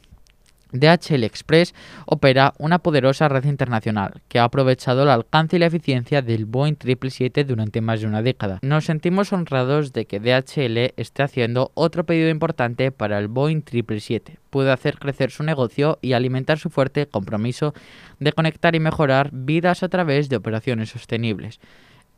DHL 0.72 1.24
Express 1.24 1.74
opera 2.06 2.54
una 2.58 2.78
poderosa 2.78 3.28
red 3.28 3.44
internacional 3.44 4.22
que 4.28 4.38
ha 4.38 4.44
aprovechado 4.44 5.02
el 5.02 5.08
alcance 5.08 5.56
y 5.56 5.58
la 5.58 5.66
eficiencia 5.66 6.22
del 6.22 6.46
Boeing 6.46 6.74
777 6.74 7.44
durante 7.44 7.80
más 7.80 8.00
de 8.00 8.06
una 8.06 8.22
década. 8.22 8.58
Nos 8.62 8.84
sentimos 8.84 9.32
honrados 9.32 9.92
de 9.92 10.06
que 10.06 10.20
DHL 10.20 10.94
esté 10.96 11.22
haciendo 11.22 11.72
otro 11.74 12.04
pedido 12.04 12.28
importante 12.28 12.92
para 12.92 13.18
el 13.18 13.28
Boeing 13.28 13.62
777. 13.62 14.38
Puede 14.50 14.72
hacer 14.72 14.98
crecer 14.98 15.30
su 15.30 15.42
negocio 15.42 15.98
y 16.02 16.12
alimentar 16.12 16.58
su 16.58 16.70
fuerte 16.70 17.06
compromiso 17.06 17.74
de 18.18 18.32
conectar 18.32 18.74
y 18.74 18.80
mejorar 18.80 19.30
vidas 19.32 19.82
a 19.82 19.88
través 19.88 20.28
de 20.28 20.36
operaciones 20.36 20.90
sostenibles. 20.90 21.60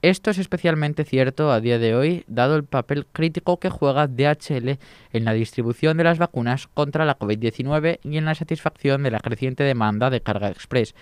Esto 0.03 0.33
es 0.33 0.39
especialmente 0.39 1.05
cierto 1.05 1.53
a 1.53 1.61
día 1.61 1.79
de 1.79 1.95
hoy, 1.95 2.25
dado 2.27 2.57
el 2.57 2.65
papel 2.65 3.07
crítico 3.07 3.61
que 3.61 3.71
juega 3.71 4.09
DHL 4.09 4.79
en 5.13 5.25
la 5.25 5.33
distribución 5.33 5.97
de 5.97 6.03
las 6.03 6.19
vacunas 6.19 6.67
contra 6.67 7.05
la 7.05 7.17
COVID-19 7.17 8.01
y 8.03 8.17
en 8.17 8.25
la 8.25 8.35
satisfacción 8.35 9.05
de 9.05 9.13
la 9.13 9.21
creciente 9.21 9.63
demanda 9.63 10.11
de 10.11 10.21
carga 10.21 10.49
express, 10.49 10.97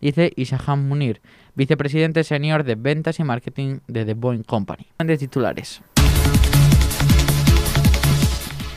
dice 0.00 0.32
Isaham 0.36 0.88
Munir, 0.88 1.20
vicepresidente 1.54 2.24
senior 2.24 2.64
de 2.64 2.76
ventas 2.76 3.20
y 3.20 3.24
marketing 3.24 3.80
de 3.88 4.06
The 4.06 4.14
Boeing 4.14 4.42
Company. 4.42 4.86
De 5.04 5.18
titulares. 5.18 5.82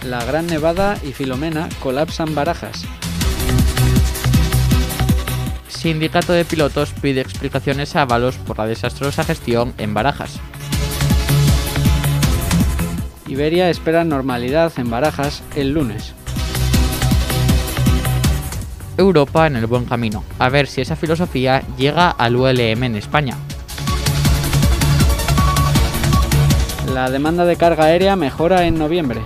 La 0.05 0.25
Gran 0.25 0.47
Nevada 0.47 0.97
y 1.05 1.13
Filomena 1.13 1.69
colapsan 1.81 2.35
barajas. 2.35 2.85
Sindicato 5.79 6.33
de 6.33 6.43
Pilotos 6.43 6.91
pide 7.01 7.21
explicaciones 7.21 7.95
a 7.95 8.01
Avalos 8.01 8.35
por 8.35 8.57
la 8.57 8.67
desastrosa 8.67 9.23
gestión 9.23 9.73
en 9.77 9.93
Barajas. 9.93 10.37
Iberia 13.27 13.69
espera 13.69 14.03
normalidad 14.03 14.73
en 14.75 14.89
Barajas 14.89 15.41
el 15.55 15.69
lunes. 15.69 16.13
Europa 18.97 19.47
en 19.47 19.55
el 19.55 19.67
buen 19.67 19.85
camino. 19.85 20.25
A 20.37 20.49
ver 20.49 20.67
si 20.67 20.81
esa 20.81 20.97
filosofía 20.97 21.63
llega 21.77 22.09
al 22.09 22.35
ULM 22.35 22.83
en 22.83 22.97
España. 22.97 23.37
La 26.93 27.09
demanda 27.09 27.45
de 27.45 27.55
carga 27.55 27.85
aérea 27.85 28.17
mejora 28.17 28.65
en 28.65 28.77
noviembre. 28.77 29.21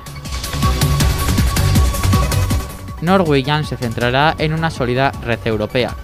Norwegian 3.02 3.66
se 3.66 3.76
centrará 3.76 4.36
en 4.38 4.54
una 4.54 4.70
sólida 4.70 5.12
red 5.24 5.40
europea. 5.46 5.96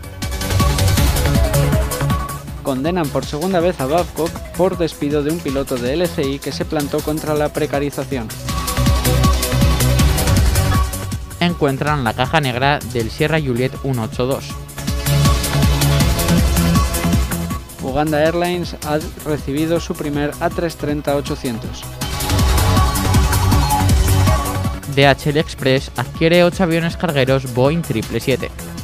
Condenan 2.69 3.10
por 3.10 3.25
segunda 3.25 3.60
vez 3.62 3.82
a 3.82 3.88
Babcock 3.88 4.29
por 4.55 4.77
despido 4.77 5.23
de 5.23 5.32
un 5.32 5.39
piloto 5.39 5.75
de 5.75 5.95
LCI 5.95 6.38
que 6.38 6.51
se 6.51 6.65
plantó 6.65 6.99
contra 6.99 7.34
la 7.34 7.51
precarización. 7.51 8.27
Encuentran 11.39 12.03
la 12.03 12.13
caja 12.13 12.39
negra 12.39 12.77
del 12.93 13.10
Sierra 13.10 13.41
Juliet 13.41 13.71
182. 13.82 14.49
Uganda 17.82 18.23
Airlines 18.23 18.75
ha 18.86 18.99
recibido 19.25 19.79
su 19.79 19.95
primer 19.95 20.34
A330-800. 20.34 21.58
DHL 24.95 25.38
Express 25.39 25.89
adquiere 25.95 26.43
8 26.43 26.65
aviones 26.65 26.97
cargueros 26.97 27.51
Boeing 27.51 27.82
777. 27.82 28.78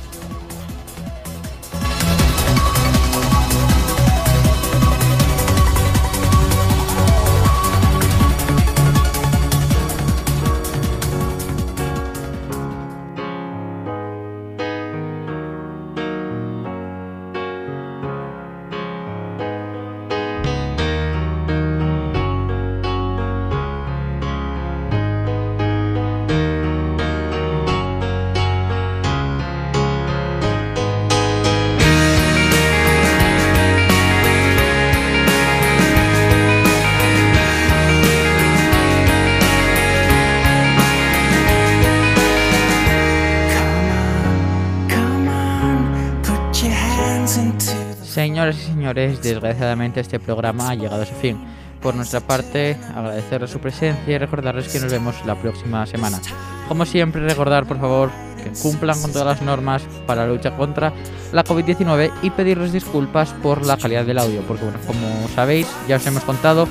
Señores, 48.86 49.19
desgraciadamente 49.19 50.00
este 50.00 50.19
programa 50.19 50.69
ha 50.69 50.76
llegado 50.76 51.02
a 51.02 51.06
su 51.08 51.15
fin. 51.15 51.39
Por 51.82 51.95
nuestra 51.95 52.19
parte, 52.19 52.78
agradecerles 52.95 53.50
su 53.50 53.60
presencia 53.60 54.13
y 54.13 54.17
recordarles 54.19 54.67
que 54.67 54.80
nos 54.80 54.91
vemos 54.91 55.15
la 55.26 55.34
próxima 55.34 55.88
semana. 55.88 56.21
Como 56.67 56.86
siempre, 56.86 57.28
recordar 57.28 57.65
por 57.65 57.80
favor 57.80 58.12
que 58.43 58.52
cumplan 58.62 59.02
con 59.02 59.12
todas 59.12 59.26
las 59.26 59.41
normas 59.41 59.82
para 60.06 60.28
la 60.28 60.32
lucha 60.32 60.56
contra 60.56 60.93
la 61.32 61.43
COVID-19 61.43 62.12
y 62.21 62.30
pedirles 62.30 62.74
disculpas 62.74 63.34
por 63.41 63.65
la 63.65 63.76
calidad 63.76 64.06
del 64.06 64.19
audio, 64.19 64.41
porque 64.41 64.65
bueno, 64.65 64.78
como 64.86 65.28
sabéis, 65.34 65.65
ya 65.88 65.95
os 65.95 66.06
hemos 66.06 66.24
contado, 66.24 66.67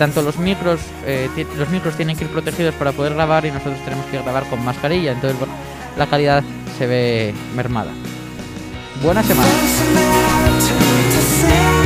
tanto 0.00 0.20
los 0.22 0.38
micros, 0.38 0.80
eh, 1.06 1.28
los 1.56 1.68
micros 1.68 1.94
tienen 1.94 2.16
que 2.16 2.24
ir 2.24 2.30
protegidos 2.30 2.74
para 2.74 2.90
poder 2.90 3.14
grabar 3.14 3.46
y 3.46 3.52
nosotros 3.52 3.78
tenemos 3.84 4.06
que 4.06 4.20
grabar 4.20 4.48
con 4.50 4.64
mascarilla, 4.64 5.12
entonces 5.12 5.38
bueno, 5.38 5.54
la 5.96 6.08
calidad 6.08 6.42
se 6.76 6.88
ve 6.88 7.34
mermada. 7.54 7.92
Buena 9.00 9.22
semana. 9.22 10.41
say 11.42 11.81